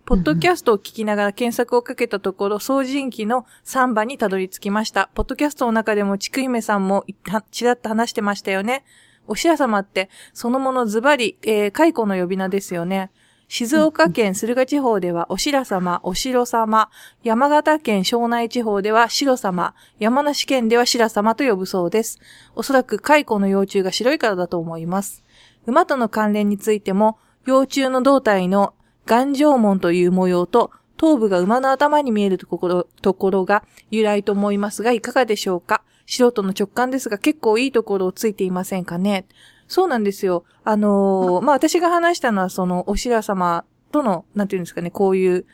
[0.06, 5.10] ポッドキャストを聞きながら検索をかけたところ、掃除機の3番にたどり着きました。
[5.14, 8.84] ポッドキャストの中でもちくひめさんもはちらっと話してましたよね。
[9.28, 13.12] おしら様って、そのものズバリ、えー、蚕の呼び名ですよね。
[13.52, 16.91] 静岡県駿河地方では、おしら様、おしろ様、
[17.24, 22.20] 山形県庄内地方では、白様、山梨県では白様と呼ぶそうです。
[22.54, 25.24] おそらく蚕の幼虫が白いからだと思います。
[25.66, 28.76] 馬との関連についても、幼虫の胴体の
[29.08, 35.82] 眼状門という模様と、頭部が馬の頭に見えるところところが由来と思いますが、いかがでしょうか？
[36.06, 39.26] 素人の直感ですが結構いいところをついていませんかね？
[39.70, 40.43] そうなんですよ。
[40.65, 45.45] あのーまあ、私が話したのはその、おしら様との、なんていうんですかね、こういう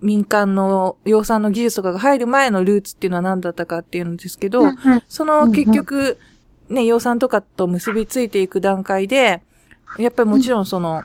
[0.00, 4.62] 民間の養蚕の技術とかが入る前のルーツっていうのは何だったかっていうんですけど、
[5.08, 6.18] その結局、
[6.70, 9.42] ね、養蚕とかと結びついていく段階で、
[9.98, 11.04] やっぱりもちろんその、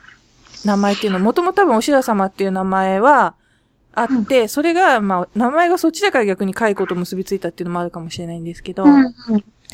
[0.64, 3.34] 名前っていうのは、もともと多分おしら様っていう名前は
[3.92, 8.84] あって、それが、まあ、名前がそっちだから逆に蚕と結びついたっていうのもあるかもしれないんですけど、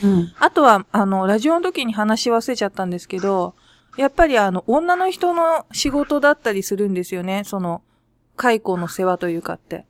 [0.03, 3.55] うんあとは、あの、ラジオの時に話し忘れちゃったんですけど、
[3.97, 7.42] やっぱりあの、女の人の仕事だったりするんですよね。
[7.45, 7.82] その、
[8.36, 9.86] 蚕の世話というかって。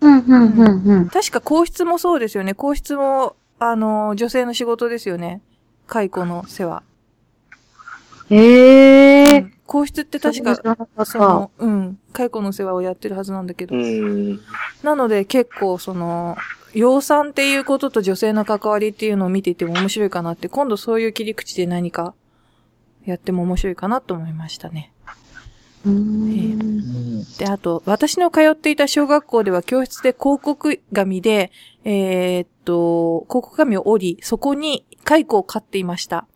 [0.00, 2.54] うんうんうんうん確か皇室もそうですよね。
[2.54, 5.42] 皇室も、あの、女性の仕事ですよね。
[5.88, 6.82] 蚕の世話。
[8.30, 9.38] へえ。
[9.40, 10.56] うん皇室って確か
[11.04, 13.76] その、うん、蚕の世話をやってるはずなんだけど。
[13.76, 14.40] うん。
[14.82, 16.38] なので結構その、
[16.78, 22.14] 養蚕っていうことと女性の関わりっていうのを見ていても面白いかなって、今度そういう切り口で何か
[23.04, 24.92] やっても面白いかなと思いましたね。
[27.36, 31.50] で、あと、私の通っていた小学校では教室で広告紙で、
[31.82, 36.28] えーっと、広告紙を折り、そこに蚕を飼っていました。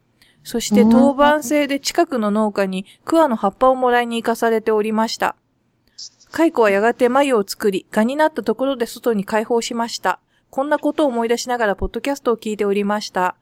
[0.42, 5.36] そしてうん当番制で近くの農家に桑の葉っぱをもらいに行かされておりました。
[6.32, 10.18] 蚕はやがて繭を作り、蛾になったところで外に解放しました。
[10.52, 13.36] こんなことを思い出しながらポッドキャストを聞いておりました。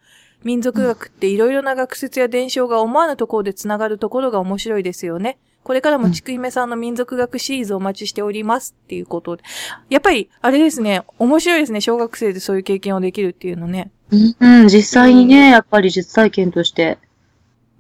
[0.45, 5.37] 民族学っていろいろな学説や伝承が思わぬところでつながるところが面白いですよね。
[5.65, 9.43] これからもちくひめさんの民族学シリーズをお待ちしておりますっていうことで。
[9.89, 13.91] やっぱり、あれですね、面白いですね、小学生でそういう経験をできるっていうのね。
[14.13, 16.99] うんうん、実際にね、やっぱり実体験として。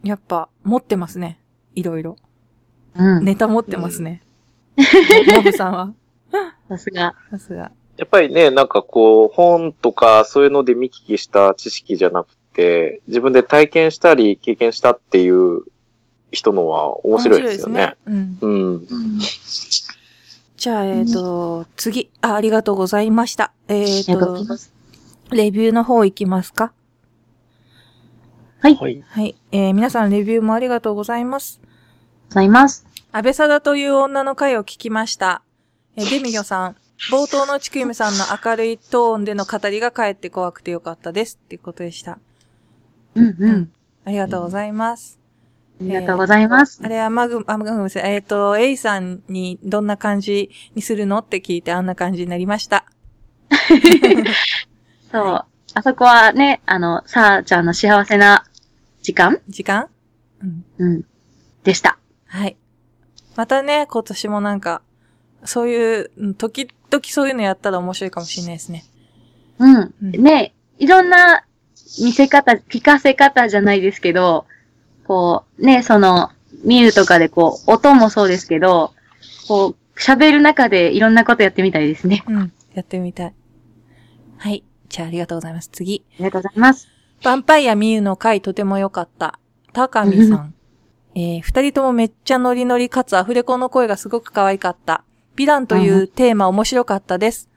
[0.03, 1.39] やっぱ、持ってますね。
[1.77, 2.17] いろいろ。
[2.97, 3.25] うん。
[3.25, 4.23] ネタ持ってますね。
[5.37, 5.95] モブさんは。
[6.69, 7.15] さすが。
[7.31, 7.71] さすが。
[8.01, 15.65] やっぱりね、なんかこう、本とかそういうので見聞きした知識じゃなくて、自分で体験したり経験したっていう
[16.33, 17.95] 人のは面白いですよね。
[18.07, 18.39] 面白いですね。
[18.41, 18.49] うん。
[18.49, 18.75] うん。
[18.75, 19.19] うん
[20.57, 22.35] じゃあ、えっ、と、次あ。
[22.35, 23.53] ありがとうございました。
[23.69, 24.45] えっ、ありがと
[25.31, 26.73] レビューの方行きますか？
[28.61, 28.75] はい。
[28.75, 29.03] はい。
[29.07, 29.37] はい。
[29.53, 31.61] えー、皆さんレビューもありがとうございます。
[32.29, 32.87] ございます。
[33.11, 35.43] 安倍貞という女の回を聞きました。
[35.97, 36.77] えーデミギョさん、
[37.09, 41.41] 冒頭のちくゆめさんの明るいトーンでの語りが帰って怖くてよかったです。
[41.43, 42.19] っていうことでした。
[43.15, 43.73] うんうん。
[44.05, 45.19] ありがとうございます。
[45.81, 46.89] ありがとうございますあ。
[46.89, 52.85] れはマグ、あ、マグムさん、えっ、と、エイさんにどんな感じにするのって聞いてあんな感じになりました。
[55.11, 55.45] そう。
[55.73, 58.45] あそこはね、あの、さあちゃんの幸せな
[59.01, 59.41] 時間？
[59.49, 59.89] 時間？
[60.43, 60.65] うん。
[60.79, 61.05] うん。
[61.65, 61.99] でした。
[62.27, 62.57] はい。
[63.37, 64.83] またね、今年もなんか、
[65.45, 68.85] そういう、うん時々そういうのやったら面白いかもしれないですね。
[69.59, 69.95] うん。
[70.03, 71.45] うんね、いろんな
[72.03, 74.47] 見せ方、聞かせ方じゃないですけど、
[75.07, 76.31] こう、ね、その、
[76.65, 78.93] 見るとかでこう、音もそうですけど、
[79.49, 82.25] こう、喋る中でいろんなことやってみたいですね。
[82.29, 82.53] うん。
[82.75, 83.35] やってみたい。
[84.39, 84.65] はい。
[84.89, 85.69] じゃあありがとうございます。
[85.71, 86.05] 次。
[86.15, 86.89] ありがとうございます。
[87.23, 89.39] ヴァンパイアミユの回とても良かった。
[89.73, 90.55] 高見さん。
[91.15, 95.05] えー、二人ともめっちゃノリノリかつアフレコの声がすごく可愛かった。
[95.41, 97.49] ヴィランというテーマ面白かったです。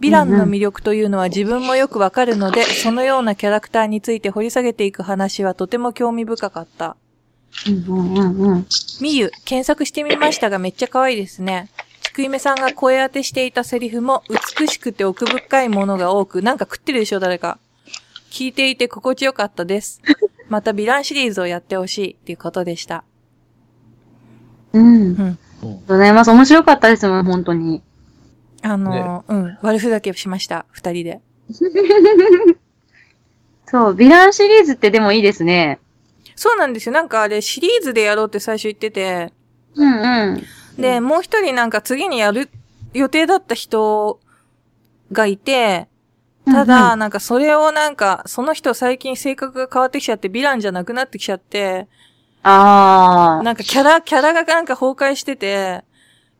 [0.00, 6.96] ヴィランの魅力というのは自分もよくわかるので、そのようなキャラクターについて掘り下げていく話はとても興味深かった。
[9.02, 11.68] みゆ、検索してみましたがめっちゃ可愛いですね。
[12.00, 14.22] ちくいめさんが声当てしていたセリフも
[14.58, 17.58] 美しくて奥深いものが多く、なんか食ってるでしょ、誰か。
[18.30, 20.00] 聞いていて心地よかったです。
[20.48, 23.04] またヴィランシリーズをやってほしいっていうことでした。
[24.72, 24.84] うん。
[24.84, 25.38] うん。
[25.62, 26.30] がとうございます。
[26.30, 27.82] 面白かったですもん、本当に。
[28.62, 29.58] あのーうん。
[29.62, 31.20] 悪ふざけしました、二人で。
[33.66, 35.78] そう、ヴィランシリーズってでもいいですね。
[36.36, 36.92] そうなんですよ。
[36.92, 39.32] なんかあれシリーズでやろうって最初言ってて、
[39.74, 40.42] うんうん。
[40.80, 42.48] で、もう一人なんか次にやる
[42.94, 44.20] 予定だった人
[45.12, 45.88] がいて、
[46.46, 51.88] ただ、なんかそれをなんか、その人最近性格が変わってきちゃって、ヴィランじゃなくなってきちゃって、
[52.48, 53.42] ああ。
[53.42, 55.84] なんかキャラ、キャラがなんか崩壊してて、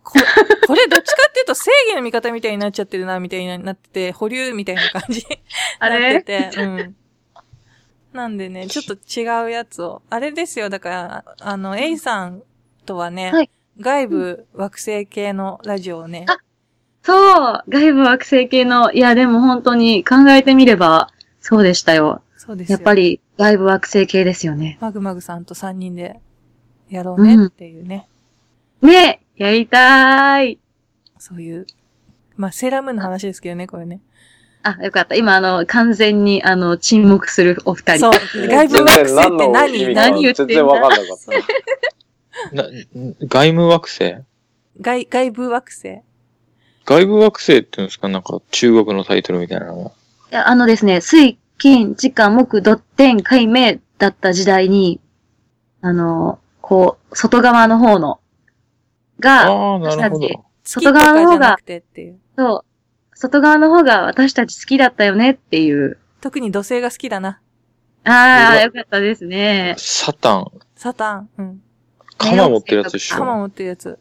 [0.02, 0.14] こ
[0.66, 5.26] これどっちかっていうと正義の味方みたいになっちゃってるな、みたいになってて、保留みたいな感じ
[5.78, 6.96] あなっれてて、うん。
[8.12, 10.02] なんでね、ちょっと違うやつを。
[10.08, 12.42] あれですよ、だから、あの、エイさん
[12.86, 13.50] とはね、はい
[13.80, 16.38] 外部惑星系のラジオをね、あ
[17.02, 22.22] そう外部惑星系の、いやでも本当に考えてみれば、そうでしたよ。
[22.36, 22.78] そうですよ。
[22.78, 24.78] やっぱり外部惑星系ですよね。
[24.80, 26.20] マグマグさんと3人で
[26.90, 28.08] やろうねっていうね、
[28.82, 30.58] ねやりたーい。
[31.18, 31.66] そういう、
[32.36, 34.00] まあ、セーラームーンの話ですけどね、これね。
[34.64, 35.14] あ、よかった。
[35.14, 38.12] 今、あの、完全に、あの、沈黙するお二人。
[38.12, 39.94] そう、外部惑星って何？
[39.94, 41.06] 何言ってんだ全然わかんなかっ
[42.50, 42.54] た。
[42.54, 42.64] な
[43.26, 44.16] 外務惑星
[44.80, 46.00] 外、外部惑星
[46.84, 48.08] 外部惑星っていうんですか？
[48.08, 49.90] なんか中国のタイトルみたいなのが。
[49.90, 49.92] い
[50.30, 55.00] やあのですね、水、金、地下、木、土、天、海、明だった時代に、
[55.80, 58.20] あの、こう、外側の方の、
[59.20, 60.44] が、私たちど。
[60.62, 62.18] 月とかじゃなくてっていう。
[62.36, 62.64] そ
[63.12, 65.98] う、外側の方が私たち好きだったよねっていう。
[66.20, 67.40] 特に土星が好きだな。
[68.04, 69.74] ああ、よかったですね。
[69.78, 70.52] サタン。
[70.76, 71.28] サタン。
[71.38, 71.62] うん。
[72.16, 73.16] 鎌持ってるやつでしょ。
[73.16, 73.98] 鎌持ってるやつ。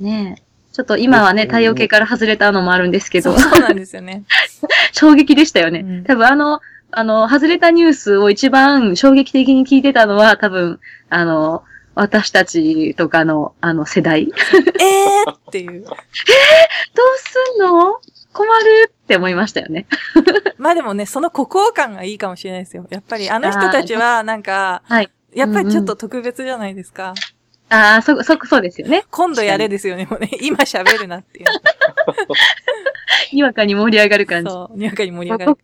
[0.00, 0.42] ねえ。
[0.72, 4.24] ちょっと今はね、うん太陽系から外れたのもあるんですけどそう、なんですよね。
[4.92, 5.80] 衝撃でしたよね。
[5.80, 6.60] うん多分あの、
[6.90, 11.64] あの、外れたニュースを一番衝撃的に聞いてたのは、多分、あの、
[11.94, 14.26] 私たちとかの、あの、世代。
[14.26, 14.34] ど う
[14.78, 15.84] えーっていう。
[17.16, 17.98] すんの？
[18.32, 19.86] 困るって思いましたよね。
[20.56, 22.86] まあでもね、その孤高感がいいかもしれないですよ。
[22.90, 25.10] やっぱりあの人たちはなんか、はい。
[25.34, 27.14] やっぱりちょっと特別じゃないですか。
[27.72, 29.04] ああ、そ、そ、そうですよね。
[29.10, 30.30] 今度やれですよね、もうね。
[30.42, 31.46] 今喋るなっていう。
[33.34, 34.50] にわかに盛り上がる感じ。
[34.50, 35.58] そう、にわかに盛り上がる。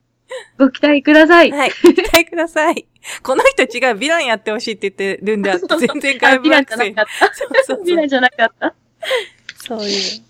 [0.58, 1.50] ご期待ください。
[1.50, 2.86] はい、ご期待ください。
[3.22, 7.02] この人違う、ヴィランやってほしいって言ってるんであって、全然あ外部ヴィランじゃなか。
[7.02, 7.34] った。
[7.34, 8.74] そうそうそうヴィランじゃなかった。
[9.56, 10.27] そういう。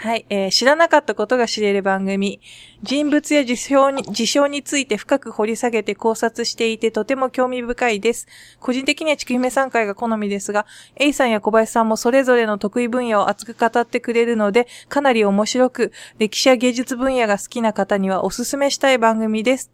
[0.00, 2.40] はい、えー知らなかったことが知れる番組。
[2.84, 8.28] 人物や事象に、事象について深く掘り下げて考察していてとても興味深いです。
[8.60, 19.72] 個人的にはちくひめさん会が好みですが、A さんや小林さんもそれぞれの得意分野を熱く語ってくれるので、かなり面白く、歴史や芸術分野が好きな方にはおすすめしたい番組です。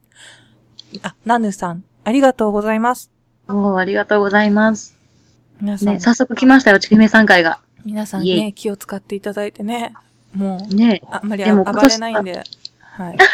[1.02, 3.10] あ、ナヌさん、ありがとうございます。
[3.46, 4.96] おー、ありがとうございます。
[5.60, 7.60] 皆さん、ね、早速来ましたよ、ちくひめさん会が。
[7.84, 9.92] 皆さんね、気を使っていただいてね、
[10.34, 11.02] もう、ね。
[11.10, 12.42] あんまり暴れないんで。
[12.80, 13.18] はい。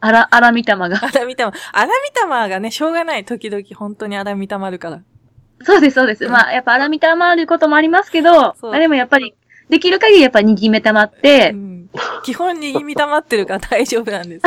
[0.00, 0.98] あら、あらみたまが。
[1.02, 3.24] あらみたま、あらみたまがね、しょうがない。
[3.24, 5.00] 時々本当にあらみたまるから。
[5.62, 6.28] そうです、そうです。
[6.28, 9.34] まあ、やっぱあらみたまることもありますけど、あでもやっぱり、
[9.68, 11.90] できる限りやっぱにぎめたまってう、ん。
[12.24, 14.46] 基本にみたまってるから大丈夫なんです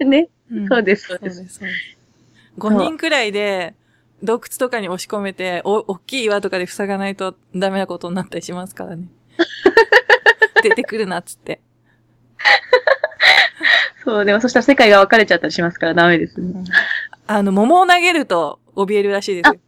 [0.00, 0.06] よ。
[0.06, 0.28] ね。
[0.50, 1.30] うんそうです、そうで。
[1.30, 1.98] そうですす、そうです。
[2.58, 3.74] 5人くらいで、
[4.22, 9.08] 洞窟とかに押し込めて、お、大きい岩とかで塞がないとダメなことになったりしますからね。
[10.62, 11.60] 出てくるなっつって。
[14.04, 16.64] そう、でもそしたら世界が分かれちゃったりしますからダメですね。
[17.26, 19.60] あの、桃を投げると怯えるらしいですよ。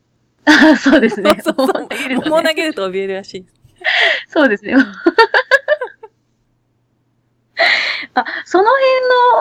[0.47, 1.39] あそうですね。
[1.43, 3.55] そうそうそうも投げるとね桃を投げると怯えるらしいです。
[4.29, 4.75] そうですね。
[8.15, 8.81] あ、その辺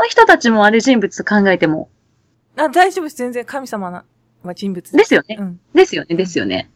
[0.01, 1.89] の人たちもあれ人物と考えても？
[2.57, 3.17] あ、大丈夫です。
[3.17, 4.03] 全然神様な
[4.45, 5.37] は人物ですよね。
[5.39, 5.59] うん。
[5.73, 6.69] ですよね、ですよね。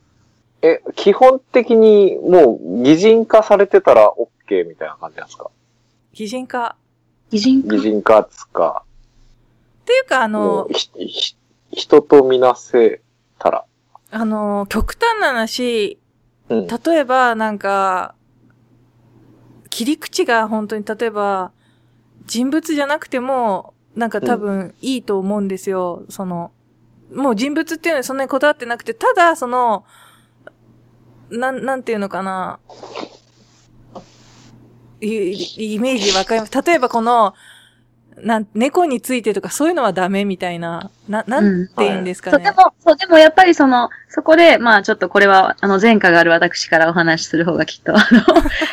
[0.61, 5.49] え、基本的にもう擬人化されてたら OK みたいな感じなんですか？
[6.13, 6.75] 擬人化。
[7.29, 7.75] 擬人化？
[7.75, 8.83] 擬人化っつうか、
[9.83, 11.35] っていうか、あものう、ひひ
[11.71, 13.01] 人とみなせ
[13.37, 13.65] たら。
[14.11, 15.99] あの、極端な話、
[16.49, 16.67] うん。
[16.67, 18.15] 例えば、なんか、
[19.69, 21.51] 切り口が本当に、例えば、
[22.25, 26.03] 人物じゃなくても、なんか多分いいと思うんですよ。
[26.09, 26.51] その、
[27.13, 29.85] もう人物っていうのにそんなにこだわってなくて、ただ、その、
[31.29, 32.59] なん、なんていうのかな。
[35.01, 36.61] いイメージわかります。
[36.61, 37.33] 例えばこの、
[38.23, 42.45] なん、猫についてとかそういうのはダメみたいな、な、なんて言うんですかそう、ね。
[42.45, 48.21] でも、そう、でもやっぱりその、そこで、まあちょっとこれは、あの、前科がある私からお話しする方がきっと、あの、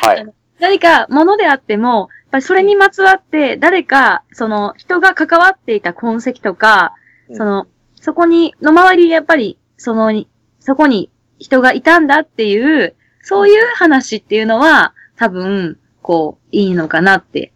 [0.01, 0.27] はい。
[0.59, 6.93] 何かものであっても、やっぱりそれにまつわって、誰か、その、人が関わっていた痕跡とか、
[7.33, 7.67] その、
[8.07, 10.13] そこに、の周りにやっぱり、その、
[10.61, 17.51] そこに人がいたんだっていう、そういう話っていうのは、多分、こう、いいのかなって。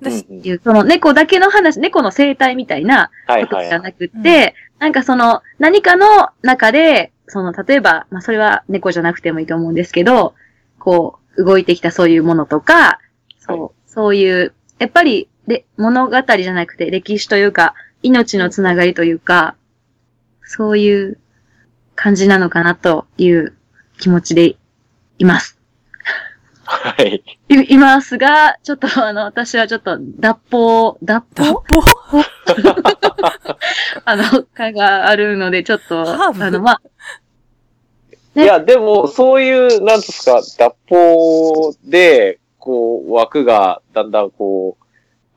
[0.00, 3.66] 私うその猫だけの話、猫の生態みたいなはいことはい。
[3.66, 3.70] はい。
[3.70, 10.34] じゃなくって、なんかその、何かの中で、その、例えば、まあ、それは猫じゃなくてもいいと思うんですけど、
[10.80, 12.98] こう、動いてきたそういうものとか、
[13.38, 19.56] そう、そういう、やっぱり、で、物語じゃなくて歴史というか、命のつながりというか、
[20.42, 21.18] そういう
[21.94, 23.56] 感じなのかなという
[23.98, 24.56] 気持ちで
[25.18, 25.60] います。
[26.70, 27.22] はい。
[27.48, 31.60] いいますが、ちょっと あの、私はちょっと脱法、脱脱法？
[31.60, 32.22] 法
[34.06, 36.44] あの、感があるので、ちょっと、ハーブ？
[36.44, 36.82] あの、まあ、
[38.34, 44.79] ねいや、でも、そういう、なんですか、脱法で、こう、枠がだんだんこう、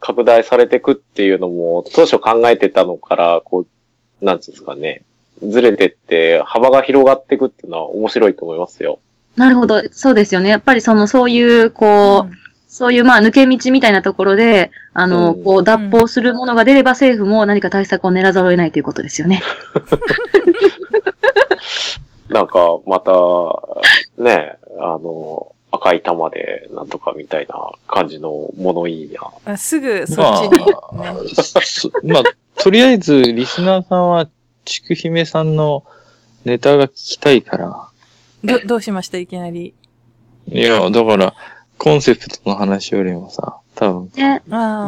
[0.04, 3.66] 拡大されていくっていうのも、当初考えてたのから、こ
[4.22, 5.04] う、なんつうんですかね、
[5.42, 9.00] ずれてって、幅が広がっていくっていうのは面白いと思いますよ。
[9.38, 10.50] なるほど、そうですよね。
[10.50, 12.36] やっぱりその、そういう、こう、
[12.68, 19.42] そういう、まあ、抜け道みたいなところで、あの、うんこう、脱法するものが出れば政府も何か対策を練らざるを得ないということですよね。
[22.28, 23.12] なんか、また、
[24.22, 29.54] ね、あの、赤い玉で、なんとかみたいな感じのものいいな。
[29.54, 30.74] あすぐそまっちに、ね。
[30.74, 32.24] あ、そまあ、
[32.62, 34.30] とりあえず、リスナーさんは、
[34.66, 35.84] ちくひめさんの
[36.46, 37.90] ネタが聞きたいから。
[38.44, 39.18] ど、どうしました？
[39.18, 39.74] いきなり。
[40.48, 41.34] いや、だから、
[41.80, 44.44] コンセプトの話よりもさ、多分、ね、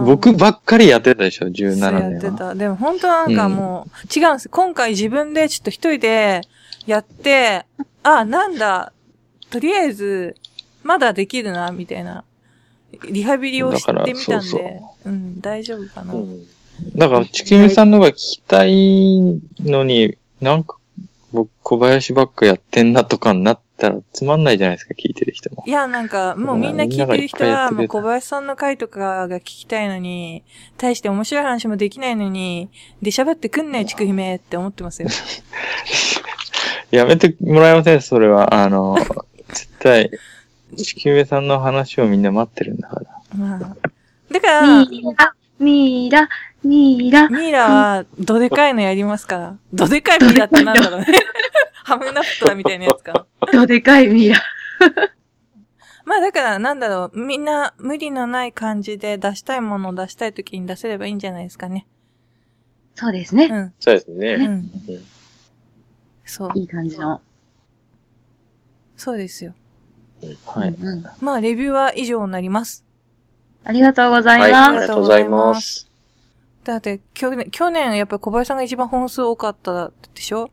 [0.06, 2.18] 僕ばっかりやってたでしょ、17そうや年は。
[2.20, 2.56] ってた。
[2.56, 4.50] でも本当なんかもう、違うんです。
[4.50, 6.42] 今回自分でちょっと一人で
[6.86, 7.66] やって、
[8.04, 8.94] あ、なんだ、
[9.50, 10.36] とりあえず、
[10.86, 12.24] まだできるな、みたいな。
[13.10, 16.14] リハビリをしてみたんで、だからそううん、大丈夫かな。
[16.96, 20.78] だから、ちくひめさんのが聞きたいのに、なんか、
[21.34, 25.64] 僕、小林ばっかやってんなとかになったらつまんないじゃないですか、聞いてる人も。
[25.66, 30.44] いや、なんか、もうみんな聞いてる人は、もう小林さんの回とかが聞きたいのに、
[30.78, 32.70] 対して面白い話もできないのに、
[33.02, 35.10] で喋ってくんねえ、ちくひめって思ってますよ。
[36.92, 38.54] やめてもらえません、それは。
[38.54, 38.96] あの、
[39.50, 40.12] 絶対、
[40.84, 43.38] ちくひめさんの話をみんな待ってるんだから。
[43.38, 43.60] まあ。
[44.32, 46.30] だから、ミーラ、ミーラ、
[46.64, 47.30] ミーラ。
[47.30, 49.58] ミイラは、どでかいのやりますから。
[49.74, 51.08] どでかいミイラってなんだろうね。
[51.86, 53.28] ハムナプトラみたいなやつか。
[53.54, 54.42] どでかいミーラ。
[56.06, 61.88] まあだから、なんだろう、みんな無理のない感じで出したいものを出したい時に出せればいいんじゃないですかね。
[62.96, 63.46] そうですね。
[63.46, 63.74] うん。
[63.80, 64.36] そうですうね。
[64.36, 64.72] ん。
[66.26, 66.52] そう。
[66.56, 67.22] いい感じの。
[68.98, 69.54] そうですよ。
[70.46, 70.76] はい。
[71.22, 72.84] まあ、レビューは以上になります。
[73.64, 74.82] ありがとうございはい、あます。
[74.84, 75.88] りがとうございます。
[76.64, 80.50] だって、去年、去年、やっぱり小林さんが一番本数多かったでしょ？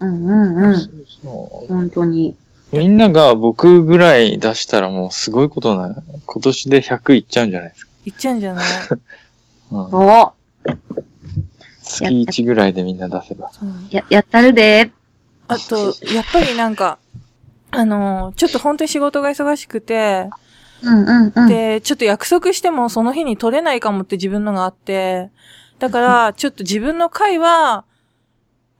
[0.00, 0.80] うんうんうん。
[1.22, 2.36] そう本当に。
[2.72, 5.94] みんなが僕ぐらい出したらもうすごいことな、
[6.26, 7.92] 今年で100いっちゃうんじゃないですか。
[8.04, 8.64] いっちゃうんじゃない？
[9.72, 10.32] うん、お
[11.82, 13.50] 月1ぐらいでみんな出せば。
[13.90, 14.90] や、やったるで
[15.48, 15.76] あと、
[16.12, 16.98] やっぱりなんか、
[17.76, 20.28] あのーちょっと本当に仕事が忙しくて、
[20.82, 21.48] うんうんうん。
[21.48, 25.30] で、ちょっと約束してもその日に取れないかもって自分のがあって、
[25.78, 27.84] だから、ちょっと自分の回は、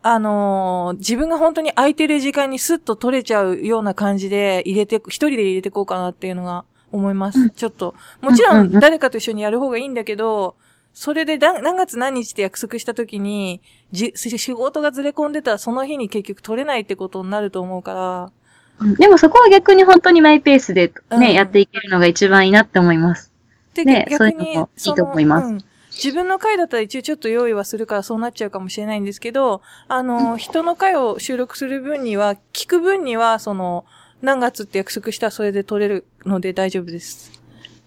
[0.03, 7.41] あのー自分が本当に空いてる時間にスッと取れちゃうような感じで入れて、一人で入れてこうかなっていうのが思います。
[7.41, 7.95] うんちょっと。
[8.21, 10.57] もちろうん誰かと一緒にやる方がいいんだけど、
[10.93, 13.61] それでだ何月何日って約束した時に、
[13.93, 18.33] じ、仕事がずれ込んでたらその日に結局取れないってことになると思うから、
[18.81, 23.33] うんでもそこは逆に本当にマイペースでね、うんやっていけるのが一番いいなって思います。
[23.75, 25.65] で、ね逆にそういうのもいいと思いますん
[25.97, 33.87] 自分の回だったら一応ちょっと用意はするからそうなっちゃうかもしれないんですけど、あの、人の回を収録する分には、聞く分には、その、
[34.21, 37.33] 何月って約束したらそれで取れるので大丈夫です。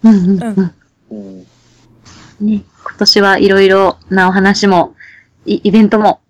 [0.04, 0.74] うんうんう
[1.12, 1.18] うん。
[1.18, 1.48] うん
[2.42, 4.96] ね、今年はいろいろなお話も、
[5.46, 6.22] イイベントも、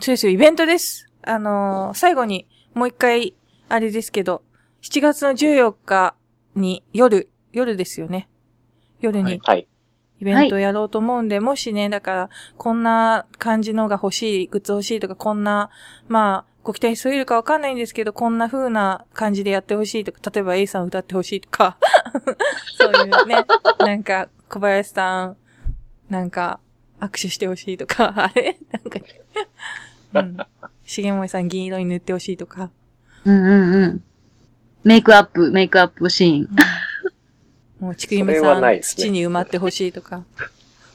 [0.00, 1.08] そうですよ、イベントです。
[1.22, 3.34] あのー最後に、もう一回、
[3.70, 4.42] あれですけど、
[4.82, 6.16] 7月の14日
[6.56, 8.28] に夜、夜ですよね。
[9.00, 9.68] 夜にはい。
[10.20, 15.70] イベントをやろうと思うんで、もしね、だから、こんな感じのが欲しい、グッズ欲しいとか、こんな、
[16.08, 21.78] まあ、ご期待しすぎるかわかんないんですけど、こんな風な感じでやってほしいとか、例えば A さん歌ってほしいとか、
[22.76, 23.46] そういうね、
[23.78, 25.36] なんか、小林さん、
[26.10, 26.58] なんか、
[26.98, 28.58] 握手してほしいとか、あれ？
[28.72, 28.98] なんか、
[30.14, 30.36] うん。
[30.84, 32.70] 重森さん銀色に塗ってほしいとか、
[33.24, 34.04] うんうんうん。
[34.84, 36.48] メイクアップ、メイクアップシーン。
[37.78, 40.24] もう、ちくゆめさん、ね土に埋まってほしいとか。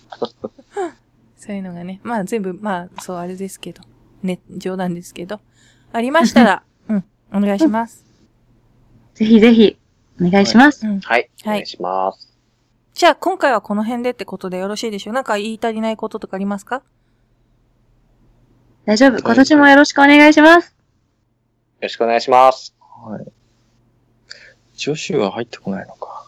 [1.38, 2.00] そういうのがね。
[2.04, 3.84] まあ全部、まあ、そう、あれですけど。
[4.24, 5.40] ね、冗談ですけど。
[5.94, 8.04] ありましたら、 うん、お願いします。
[9.14, 9.78] ぜひぜひ、
[10.20, 10.86] お願いします。
[10.88, 11.00] うん。
[11.02, 11.30] はい。
[11.46, 12.32] おはい願いします。
[12.96, 15.14] じゃあ、今回はこの辺でってことでよろしいでしょう？
[15.14, 16.82] なんか言い足りないこととかありますか？
[18.86, 19.20] 大丈夫。
[19.22, 20.75] 今年もよろしくお願いします。
[21.86, 22.76] よろしくお願いします。
[22.80, 23.28] はい。
[24.76, 26.25] 女子は入ってこないのか。